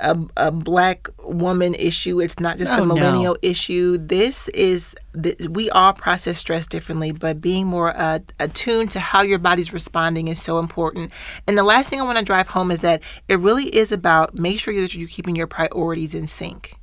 a 0.00 0.18
a 0.36 0.50
black 0.50 1.08
woman 1.24 1.74
issue. 1.74 2.20
It's 2.20 2.38
not 2.38 2.58
just 2.58 2.72
Oh, 2.72 2.76
a 2.76 2.86
no. 2.86 2.86
millennial 2.94 3.36
issue. 3.42 3.96
This 3.98 4.48
is 4.50 4.94
this, 5.12 5.48
we 5.48 5.70
all 5.70 5.92
process 5.94 6.38
stress 6.38 6.66
differently, 6.66 7.12
but 7.12 7.40
being 7.40 7.66
more 7.66 7.96
uh, 7.96 8.18
attuned 8.38 8.90
to 8.92 9.00
how 9.00 9.22
your 9.22 9.38
body's 9.38 9.72
responding 9.72 10.28
is 10.28 10.42
so 10.42 10.58
important. 10.58 11.10
And 11.46 11.56
the 11.56 11.62
last 11.62 11.88
thing 11.88 12.00
I 12.00 12.04
want 12.04 12.18
to 12.18 12.24
drive 12.24 12.48
home 12.48 12.70
is 12.70 12.80
that 12.80 13.02
it 13.28 13.38
really 13.38 13.66
is 13.74 13.92
about 13.92 14.34
make 14.34 14.58
sure 14.60 14.74
that 14.80 14.94
you're 14.94 15.08
keeping 15.08 15.36
your 15.36 15.46
priorities 15.46 16.14
in 16.14 16.26
sync. 16.26 16.74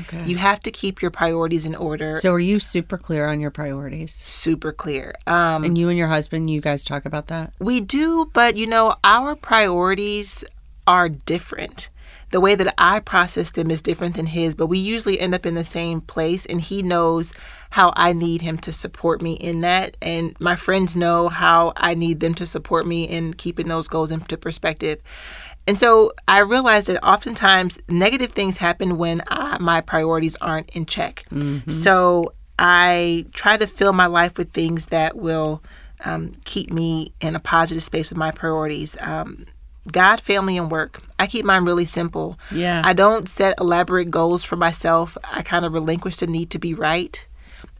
Okay. 0.00 0.24
You 0.24 0.36
have 0.38 0.60
to 0.60 0.70
keep 0.70 1.02
your 1.02 1.10
priorities 1.10 1.66
in 1.66 1.74
order. 1.74 2.16
so 2.16 2.32
are 2.32 2.40
you 2.40 2.58
super 2.58 2.96
clear 2.96 3.26
on 3.28 3.40
your 3.40 3.50
priorities? 3.50 4.12
super 4.12 4.72
clear. 4.72 5.12
Um, 5.26 5.64
And 5.64 5.76
you 5.76 5.88
and 5.88 5.98
your 5.98 6.08
husband, 6.08 6.50
you 6.50 6.60
guys 6.60 6.84
talk 6.84 7.04
about 7.04 7.26
that? 7.28 7.52
We 7.58 7.80
do, 7.80 8.30
but 8.32 8.56
you 8.56 8.66
know, 8.66 8.94
our 9.04 9.34
priorities 9.36 10.44
are 10.86 11.08
different. 11.08 11.88
The 12.30 12.40
way 12.40 12.54
that 12.54 12.72
I 12.78 13.00
process 13.00 13.50
them 13.50 13.70
is 13.70 13.82
different 13.82 14.14
than 14.16 14.24
his, 14.26 14.54
but 14.54 14.68
we 14.68 14.78
usually 14.78 15.20
end 15.20 15.34
up 15.34 15.44
in 15.44 15.54
the 15.54 15.64
same 15.64 16.00
place, 16.00 16.46
and 16.46 16.62
he 16.62 16.82
knows 16.82 17.34
how 17.70 17.92
I 17.94 18.14
need 18.14 18.40
him 18.40 18.56
to 18.58 18.72
support 18.72 19.20
me 19.20 19.34
in 19.34 19.60
that. 19.60 19.98
And 20.00 20.34
my 20.40 20.56
friends 20.56 20.96
know 20.96 21.28
how 21.28 21.74
I 21.76 21.92
need 21.92 22.20
them 22.20 22.34
to 22.36 22.46
support 22.46 22.86
me 22.86 23.04
in 23.04 23.34
keeping 23.34 23.68
those 23.68 23.86
goals 23.86 24.10
into 24.10 24.38
perspective. 24.38 25.00
And 25.66 25.78
so 25.78 26.12
I 26.26 26.40
realized 26.40 26.88
that 26.88 27.02
oftentimes 27.04 27.78
negative 27.88 28.32
things 28.32 28.58
happen 28.58 28.98
when 28.98 29.22
I, 29.28 29.58
my 29.58 29.80
priorities 29.80 30.36
aren't 30.36 30.70
in 30.70 30.86
check. 30.86 31.24
So 31.70 32.32
I 32.58 33.26
try 33.32 33.56
to 33.56 33.66
fill 33.66 33.92
my 33.92 34.06
life 34.06 34.38
with 34.38 34.50
things 34.52 34.86
that 34.86 35.16
will 35.16 35.62
um, 36.04 36.32
keep 36.44 36.72
me 36.72 37.12
in 37.20 37.36
a 37.36 37.40
positive 37.40 37.82
space 37.82 38.10
with 38.10 38.18
my 38.18 38.32
priorities. 38.32 38.96
Um, 39.00 39.46
God, 39.90 40.20
family, 40.20 40.56
and 40.56 40.70
work. 40.70 41.02
I 41.18 41.26
keep 41.26 41.44
mine 41.44 41.64
really 41.64 41.84
simple. 41.84 42.38
Yeah. 42.52 42.82
I 42.84 42.92
don't 42.92 43.28
set 43.28 43.58
elaborate 43.58 44.10
goals 44.10 44.44
for 44.44 44.56
myself. 44.56 45.18
I 45.24 45.42
kind 45.42 45.64
of 45.64 45.72
relinquish 45.72 46.16
the 46.16 46.26
need 46.28 46.50
to 46.50 46.58
be 46.58 46.74
right. 46.74 47.26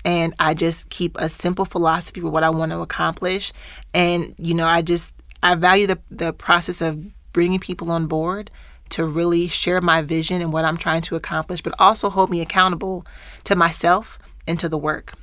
And 0.05 0.35
I 0.41 0.55
just 0.55 0.91
keep 0.91 1.17
a 1.19 1.29
simple 1.29 1.65
philosophy 1.65 2.21
for 2.21 2.29
what 2.29 2.43
I 2.43 2.51
want 2.51 2.73
to 2.73 2.81
accomplish. 2.81 3.53
And, 3.95 4.35
you 4.37 4.53
know, 4.53 4.67
I 4.67 4.83
just, 4.83 5.15
I 5.45 5.55
value 5.55 5.87
the, 5.87 6.01
the 6.11 6.33
process 6.33 6.81
of 6.81 7.05
bringing 7.33 7.59
people 7.59 7.91
on 7.91 8.07
board 8.07 8.51
to 8.91 9.07
really 9.07 9.49
share 9.49 9.81
my 9.81 10.03
vision 10.03 10.43
and 10.43 10.53
what 10.53 10.65
I'm 10.65 10.77
trying 10.77 11.01
to 11.03 11.17
accomplish, 11.17 11.63
but 11.63 11.75
also 11.79 12.11
hold 12.11 12.31
me 12.31 12.41
accountable 12.41 13.07
to 13.45 13.57
myself 13.57 14.19
and 14.47 14.59
to 14.61 14.69
the 14.69 14.79
work. 14.79 15.15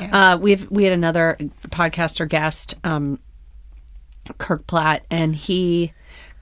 Yeah. 0.00 0.32
Uh, 0.32 0.36
we've 0.36 0.70
we 0.70 0.84
had 0.84 0.92
another 0.92 1.36
podcaster 1.68 2.28
guest, 2.28 2.74
um, 2.84 3.18
Kirk 4.38 4.66
Platt, 4.66 5.04
and 5.10 5.36
he, 5.36 5.92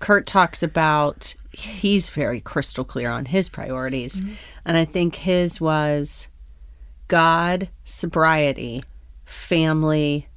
Kurt 0.00 0.26
talks 0.26 0.62
about 0.62 1.34
he's 1.52 2.10
very 2.10 2.40
crystal 2.40 2.84
clear 2.84 3.10
on 3.10 3.26
his 3.26 3.48
priorities, 3.48 4.22
and 4.64 4.76
I 4.76 4.84
think 4.84 5.16
his 5.16 5.60
was 5.60 6.28
God, 7.08 7.68
sobriety, 7.84 8.84
family, 9.24 10.28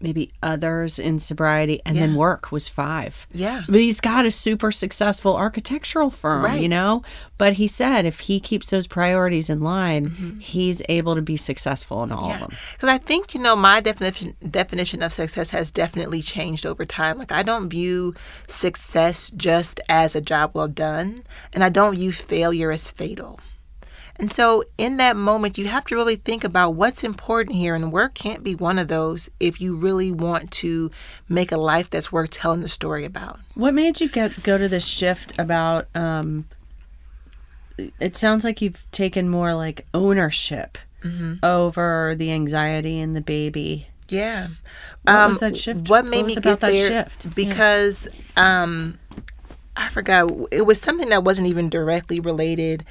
maybe 0.00 0.30
others 0.42 0.98
in 0.98 1.18
sobriety, 1.18 1.80
and 1.84 1.96
then 1.96 2.14
work 2.14 2.50
was 2.50 2.68
five. 2.68 3.26
Yeah. 3.32 3.62
But 3.68 3.80
he's 3.80 4.00
got 4.00 4.24
a 4.24 4.30
super 4.30 4.72
successful 4.72 5.36
architectural 5.36 6.10
firm, 6.10 6.44
Right. 6.44 6.60
you 6.60 6.68
know? 6.68 7.02
But 7.38 7.54
he 7.54 7.66
said 7.66 8.04
if 8.04 8.20
he 8.20 8.38
keeps 8.38 8.70
those 8.70 8.86
priorities 8.86 9.48
in 9.48 9.60
line, 9.60 10.10
mm-hmm. 10.10 10.38
he's 10.40 10.82
able 10.88 11.14
to 11.14 11.22
be 11.22 11.36
successful 11.36 12.02
in 12.02 12.12
all 12.12 12.30
of 12.30 12.38
them. 12.38 12.50
Because 12.72 12.88
I 12.88 12.98
think 12.98 13.34
you 13.34 13.40
know 13.40 13.56
my 13.56 13.80
definition 13.80 14.34
definition 14.50 15.02
of 15.02 15.12
success 15.12 15.50
has 15.50 15.70
definitely 15.70 16.20
changed 16.22 16.66
over 16.66 16.84
time. 16.84 17.16
Like 17.18 17.32
I 17.32 17.42
don't 17.42 17.70
view 17.70 18.14
success 18.46 19.30
just 19.30 19.80
as 19.88 20.14
a 20.14 20.20
job 20.20 20.50
well 20.54 20.68
done, 20.68 21.22
and 21.52 21.64
I 21.64 21.68
don't 21.70 21.94
view 21.94 22.12
failure 22.12 22.70
as 22.70 22.90
fatal. 22.90 23.40
And 24.20 24.30
so, 24.30 24.62
in 24.76 24.98
that 24.98 25.16
moment, 25.16 25.56
you 25.56 25.66
have 25.68 25.86
to 25.86 25.94
really 25.94 26.16
think 26.16 26.44
about 26.44 26.72
what's 26.74 27.02
important 27.02 27.56
here, 27.56 27.74
and 27.74 27.90
work 27.90 28.14
can't 28.14 28.42
be 28.44 28.54
one 28.54 28.78
of 28.78 28.88
those 28.88 29.30
if 29.40 29.60
you 29.60 29.74
really 29.74 30.12
want 30.12 30.50
to 30.52 30.90
make 31.28 31.50
a 31.50 31.56
life 31.56 31.88
that's 31.88 32.12
worth 32.12 32.30
telling 32.30 32.60
the 32.60 32.68
story 32.68 33.04
about. 33.06 33.40
What 33.54 33.72
made 33.72 33.98
you 34.00 34.08
get 34.08 34.42
go 34.42 34.58
to 34.58 34.68
this 34.68 34.86
shift 34.86 35.38
about 35.38 35.86
um 35.94 36.44
it 37.98 38.14
sounds 38.14 38.44
like 38.44 38.60
you've 38.60 38.84
taken 38.90 39.28
more 39.30 39.54
like 39.54 39.86
ownership 39.94 40.76
over 41.42 42.14
the 42.14 42.30
anxiety 42.30 43.00
and 43.00 43.16
the 43.16 43.22
baby. 43.22 43.86
Yeah. 44.10 44.48
What 45.04 45.28
was 45.28 45.40
that 45.40 45.56
shift? 45.56 45.88
What 45.88 46.04
What 46.04 46.10
made 46.10 46.24
was 46.24 46.36
me 46.36 46.40
about 46.40 46.50
get 46.50 46.60
that 46.60 46.72
there? 46.72 46.88
shift? 46.88 47.24
Yeah. 47.24 47.32
Because 47.34 48.06
um, 48.36 48.98
I 49.76 49.88
forgot. 49.88 50.30
It 50.52 50.66
was 50.66 50.78
something 50.78 51.08
that 51.08 51.24
wasn't 51.24 51.46
even 51.46 51.70
directly 51.70 52.20
related. 52.20 52.84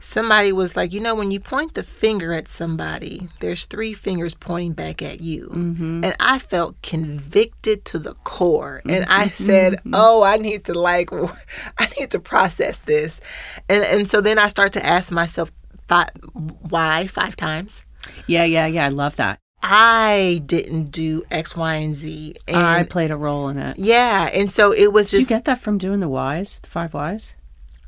Somebody 0.00 0.50
was 0.52 0.76
like, 0.76 0.92
you 0.92 1.00
know, 1.00 1.14
when 1.14 1.30
you 1.30 1.38
point 1.40 1.74
the 1.74 1.82
finger 1.82 2.32
at 2.32 2.48
somebody, 2.48 3.28
there's 3.40 3.66
three 3.66 3.92
fingers 3.92 4.34
pointing 4.34 4.72
back 4.72 5.02
at 5.02 5.20
you. 5.20 5.48
Mm-hmm. 5.52 6.04
And 6.04 6.14
I 6.18 6.38
felt 6.38 6.80
convicted 6.82 7.84
to 7.86 7.98
the 7.98 8.14
core. 8.24 8.80
And 8.88 9.04
I 9.08 9.26
Mm-hmm. 9.26 9.44
said, 9.44 9.80
oh, 9.92 10.22
I 10.22 10.36
need 10.38 10.64
to 10.64 10.74
like, 10.74 11.10
I 11.78 11.88
need 11.98 12.10
to 12.12 12.18
process 12.20 12.78
this. 12.78 13.20
And, 13.68 13.84
and 13.84 14.10
so 14.10 14.20
then 14.20 14.38
I 14.38 14.48
start 14.48 14.72
to 14.72 14.84
ask 14.84 15.12
myself, 15.12 15.52
fi- 15.86 16.08
why 16.32 17.06
five 17.06 17.36
times? 17.36 17.84
Yeah, 18.26 18.44
yeah, 18.44 18.66
yeah. 18.66 18.86
I 18.86 18.88
love 18.88 19.16
that. 19.16 19.38
I 19.62 20.40
didn't 20.46 20.84
do 20.90 21.22
X, 21.30 21.54
Y, 21.54 21.74
and 21.74 21.94
Z. 21.94 22.34
And 22.48 22.56
I 22.56 22.82
played 22.84 23.10
a 23.10 23.16
role 23.16 23.48
in 23.48 23.58
it. 23.58 23.78
yeah, 23.78 24.30
and 24.32 24.50
so 24.50 24.72
it 24.72 24.90
was 24.92 25.10
Did 25.10 25.20
you 25.20 25.26
get 25.26 25.44
that 25.44 25.60
from 25.60 25.76
doing 25.76 26.00
the 26.00 26.08
whys, 26.08 26.60
the 26.60 26.68
five 26.70 26.94
whys? 26.94 27.34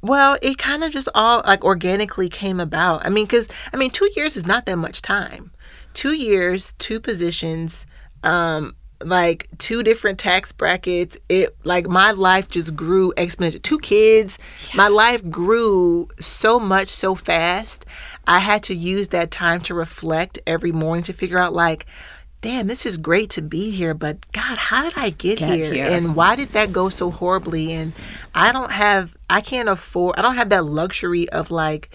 Well, 0.03 0.37
it 0.43 0.59
kind 0.59 0.83
of 0.83 0.93
just 0.93 1.09
all 1.15 1.43
like 1.47 1.65
organically 1.65 2.29
came 2.29 2.61
about. 2.61 3.07
I 3.07 3.09
mean, 3.09 3.25
because 3.25 3.49
I 3.73 3.77
mean, 3.77 3.91
two 3.91 4.11
years 4.17 4.37
is 4.37 4.47
not 4.47 4.67
that 4.67 4.77
much 4.77 5.01
time. 5.01 5.53
Two 5.95 6.13
years, 6.13 6.75
two 6.79 6.99
positions, 7.01 7.87
um, 8.25 8.75
like 9.05 9.49
two 9.59 9.83
different 9.83 10.19
tax 10.19 10.51
brackets. 10.51 11.17
It 11.29 11.57
like 11.63 11.87
my 11.87 12.11
life 12.11 12.49
just 12.49 12.75
grew 12.75 13.13
exponentially. 13.17 13.63
Two 13.63 13.79
kids, 13.79 14.39
my 14.75 14.89
life 14.89 15.29
grew 15.31 16.09
so 16.19 16.59
much 16.59 16.89
so 16.89 17.15
fast. 17.15 17.87
I 18.27 18.41
had 18.41 18.65
to 18.65 18.75
use 18.75 19.09
that 19.09 19.31
time 19.31 19.61
to 19.63 19.75
reflect 19.75 20.39
every 20.47 20.73
morning 20.73 21.05
to 21.05 21.13
figure 21.13 21.39
out 21.39 21.55
like. 21.55 21.87
Damn, 22.43 22.67
this 22.67 22.85
is 22.85 22.97
great 22.97 23.31
to 23.31 23.41
be 23.41 23.71
here, 23.71 23.95
but 23.95 24.31
God, 24.33 24.59
how 24.59 24.83
did 24.83 24.95
I 24.97 25.11
get, 25.11 25.39
Get 25.39 25.51
here? 25.51 25.73
here. 25.73 25.89
And 25.89 26.17
why 26.17 26.35
did 26.35 26.49
that 26.51 26.73
go 26.73 26.89
so 26.89 27.13
horribly? 27.13 27.73
And 27.73 27.93
I 28.35 28.51
don't 28.51 28.73
have, 28.73 29.17
I 29.31 29.41
can't 29.41 29.69
afford, 29.69 30.17
I 30.19 30.23
don't 30.23 30.35
have 30.35 30.49
that 30.49 30.65
luxury 30.65 31.29
of 31.31 31.53
like 31.53 31.91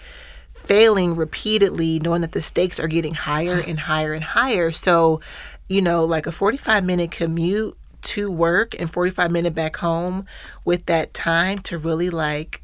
failing 0.54 1.16
repeatedly, 1.16 1.98
knowing 1.98 2.22
that 2.22 2.32
the 2.32 2.40
stakes 2.40 2.80
are 2.80 2.88
getting 2.88 3.12
higher 3.12 3.60
and 3.60 3.78
higher 3.78 4.14
and 4.14 4.24
higher. 4.24 4.72
So, 4.72 5.20
you 5.68 5.82
know, 5.82 6.06
like 6.06 6.26
a 6.26 6.32
45 6.32 6.82
minute 6.82 7.10
commute 7.10 7.76
to 8.00 8.30
work 8.30 8.74
and 8.80 8.90
45 8.90 9.30
minute 9.30 9.54
back 9.54 9.76
home 9.76 10.24
with 10.64 10.86
that 10.86 11.12
time 11.12 11.58
to 11.58 11.76
really 11.76 12.08
like 12.08 12.62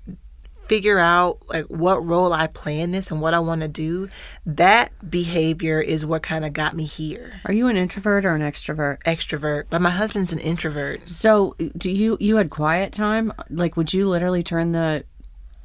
figure 0.67 0.99
out 0.99 1.47
like 1.49 1.67
what 1.67 2.05
role 2.05 2.33
I 2.33 2.47
play 2.47 2.81
in 2.81 2.93
this 2.93 3.11
and 3.11 3.21
what 3.21 3.35
I 3.35 3.41
want 3.41 3.61
to 3.61 3.69
do, 3.69 4.09
that 4.47 4.91
behavior 5.09 5.81
is 5.81 6.07
what 6.07 6.23
kind 6.23 6.45
of 6.45 6.53
got 6.53 6.75
me 6.75 6.85
here. 6.85 7.41
Are 7.45 7.53
you 7.53 7.69
an 7.69 7.77
introvert 7.77 8.25
or 8.25 8.35
an 8.35 8.43
extrovert? 8.43 9.03
Extrovert, 9.03 9.65
but 9.71 9.81
my 9.81 9.91
husband's 9.91 10.33
an 10.33 10.39
introvert. 10.39 11.09
So, 11.09 11.57
do 11.77 11.91
you 11.91 12.17
you 12.21 12.37
had 12.37 12.51
quiet 12.51 12.93
time? 12.93 13.33
Like, 13.51 13.77
would 13.77 13.93
you 13.93 14.09
literally 14.09 14.43
turn 14.43 14.73
the 14.73 15.05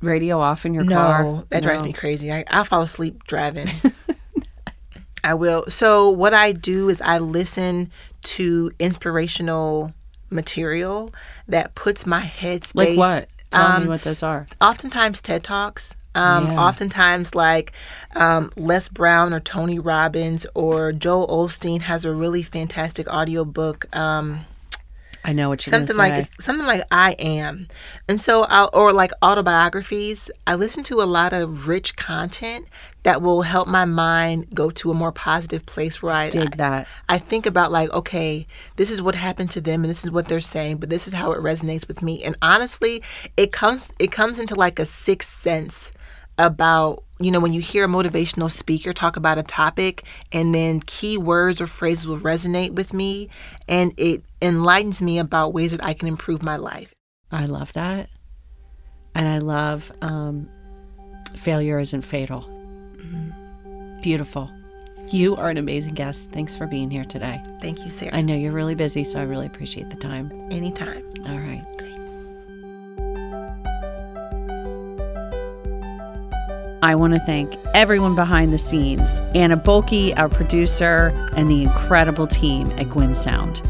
radio 0.02 0.40
off 0.40 0.66
in 0.66 0.74
your 0.74 0.86
car? 0.86 1.24
No, 1.24 1.46
that 1.50 1.64
drives 1.64 1.84
me 1.84 1.94
crazy. 1.94 2.32
I, 2.32 2.44
I 2.50 2.64
fall 2.64 2.82
asleep 2.82 3.24
driving. 3.26 3.68
I 5.24 5.34
will. 5.34 5.66
So 5.70 6.10
what 6.10 6.34
I 6.34 6.54
do 6.54 6.90
is 6.90 7.02
I 7.02 7.20
listen 7.20 7.92
to 8.22 8.72
inspirational 8.80 9.94
material 10.30 11.14
that 11.48 11.76
puts 11.76 12.06
my 12.06 12.22
headspace. 12.22 12.76
Like 12.76 12.98
what? 12.98 13.28
Tell 13.52 13.66
um, 13.66 13.84
me 13.84 13.90
what 13.90 14.04
those 14.04 14.24
are. 14.24 14.48
Oftentimes 14.62 15.22
TED 15.22 15.44
talks. 15.44 15.96
Um, 16.16 16.48
Yeah. 16.48 16.60
Oftentimes, 16.60 17.36
like 17.36 17.72
um, 18.16 18.52
Les 18.56 18.88
Brown 18.90 19.34
or 19.34 19.40
Tony 19.40 19.80
Robbins 19.80 20.46
or 20.56 20.92
Joel 20.92 21.28
Osteen 21.28 21.82
has 21.82 22.04
a 22.04 22.14
really 22.14 22.44
fantastic 22.44 23.08
audiobook. 23.08 23.96
Um, 23.96 24.46
I 25.24 25.34
know 25.34 25.50
what 25.50 25.66
you're 25.66 25.72
something 25.72 25.98
like 25.98 26.24
something 26.42 26.66
like 26.66 26.84
I 26.92 27.12
am, 27.20 27.68
and 28.08 28.20
so 28.20 28.46
I'll, 28.46 28.70
or 28.74 28.94
like 28.94 29.12
autobiographies. 29.22 30.32
I 30.48 30.56
listen 30.56 30.84
to 30.86 31.02
a 31.02 31.04
lot 31.04 31.34
of 31.34 31.68
rich 31.68 31.96
content 31.96 32.68
that 33.04 33.22
will 33.22 33.44
help 33.44 33.68
my 33.68 33.86
mind 33.86 34.48
go 34.54 34.70
to 34.70 34.92
a 34.92 34.94
more 34.94 35.12
positive 35.12 35.66
place 35.66 36.02
where 36.02 36.14
I 36.14 36.30
Dig 36.30 36.58
that. 36.58 36.88
I 37.08 37.18
think 37.18 37.46
about 37.46 37.72
like, 37.72 37.92
okay, 37.92 38.46
this 38.76 38.92
is 38.92 39.02
what 39.02 39.16
happened 39.16 39.52
to 39.52 39.62
them 39.62 39.84
and 39.84 39.90
this 39.90 40.04
is 40.04 40.12
what 40.12 40.28
they're 40.28 40.42
saying, 40.42 40.78
but 40.78 40.90
this 40.90 41.08
is 41.08 41.14
how 41.14 41.32
it 41.32 41.40
resonates 41.40 41.88
with 41.88 42.02
me. 42.02 42.24
And 42.24 42.38
honestly, 42.42 43.02
it 43.38 43.52
comes 43.52 43.92
it 44.00 44.12
comes 44.12 44.40
into 44.40 44.56
like 44.56 44.80
a 44.80 44.86
sixth 44.86 45.42
sense 45.42 45.92
about, 46.38 47.04
you 47.20 47.32
know, 47.32 47.40
when 47.40 47.52
you 47.52 47.62
hear 47.62 47.86
a 47.86 47.88
motivational 47.88 48.50
speaker 48.50 48.94
talk 48.94 49.18
about 49.18 49.38
a 49.38 49.44
topic 49.44 50.04
and 50.32 50.56
then 50.56 50.80
key 50.80 51.18
words 51.18 51.60
or 51.60 51.68
phrases 51.68 52.08
will 52.08 52.20
resonate 52.20 52.72
with 52.72 52.94
me 52.94 53.30
and 53.68 53.94
it 53.98 54.24
enlightens 54.42 55.02
me 55.02 55.20
about 55.20 55.54
ways 55.54 55.72
that 55.72 55.84
I 55.84 55.94
can 55.94 56.08
improve 56.08 56.42
my 56.42 56.56
life. 56.56 56.94
I 57.32 57.46
love 57.46 57.74
that. 57.74 58.10
And 59.16 59.28
I 59.28 59.40
love 59.40 59.92
um, 60.02 60.48
failure 61.36 61.80
isn't 61.80 62.04
fatal. 62.04 62.42
Mm-hmm. 62.96 64.02
Beautiful. 64.02 64.50
You 65.10 65.36
are 65.36 65.50
an 65.50 65.58
amazing 65.58 65.96
guest. 65.96 66.32
Thanks 66.32 66.56
for 66.56 66.68
being 66.68 66.90
here 66.90 67.04
today. 67.04 67.42
Thank 67.60 67.84
you, 67.84 67.90
Sarah. 67.90 68.16
I 68.16 68.22
know 68.22 68.36
you're 68.36 68.52
really 68.52 68.76
busy, 68.76 69.04
so 69.04 69.20
I 69.20 69.24
really 69.24 69.48
appreciate 69.48 69.90
the 69.90 69.98
time. 69.98 70.32
Anytime. 70.52 71.04
All 71.26 71.40
right. 71.40 71.89
I 76.82 76.96
want 76.96 77.14
to 77.14 77.20
thank 77.20 77.58
everyone 77.74 78.16
behind 78.16 78.54
the 78.54 78.58
scenes 78.58 79.20
Anna 79.36 79.58
Bulkey, 79.58 80.18
our 80.18 80.30
producer, 80.30 81.12
and 81.36 81.52
the 81.52 81.64
incredible 81.64 82.26
team 82.26 82.72
at 82.72 82.90
Gwyn 82.90 83.16
Sound. 83.16 83.62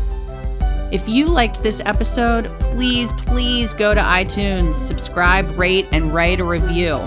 If 0.92 1.08
you 1.08 1.26
liked 1.26 1.64
this 1.64 1.82
episode, 1.86 2.52
please, 2.60 3.12
please 3.14 3.74
go 3.74 3.94
to 3.94 4.02
iTunes, 4.02 4.76
subscribe, 4.76 5.58
rate, 5.58 5.88
and 5.92 6.14
write 6.14 6.40
a 6.40 6.44
review. 6.44 7.00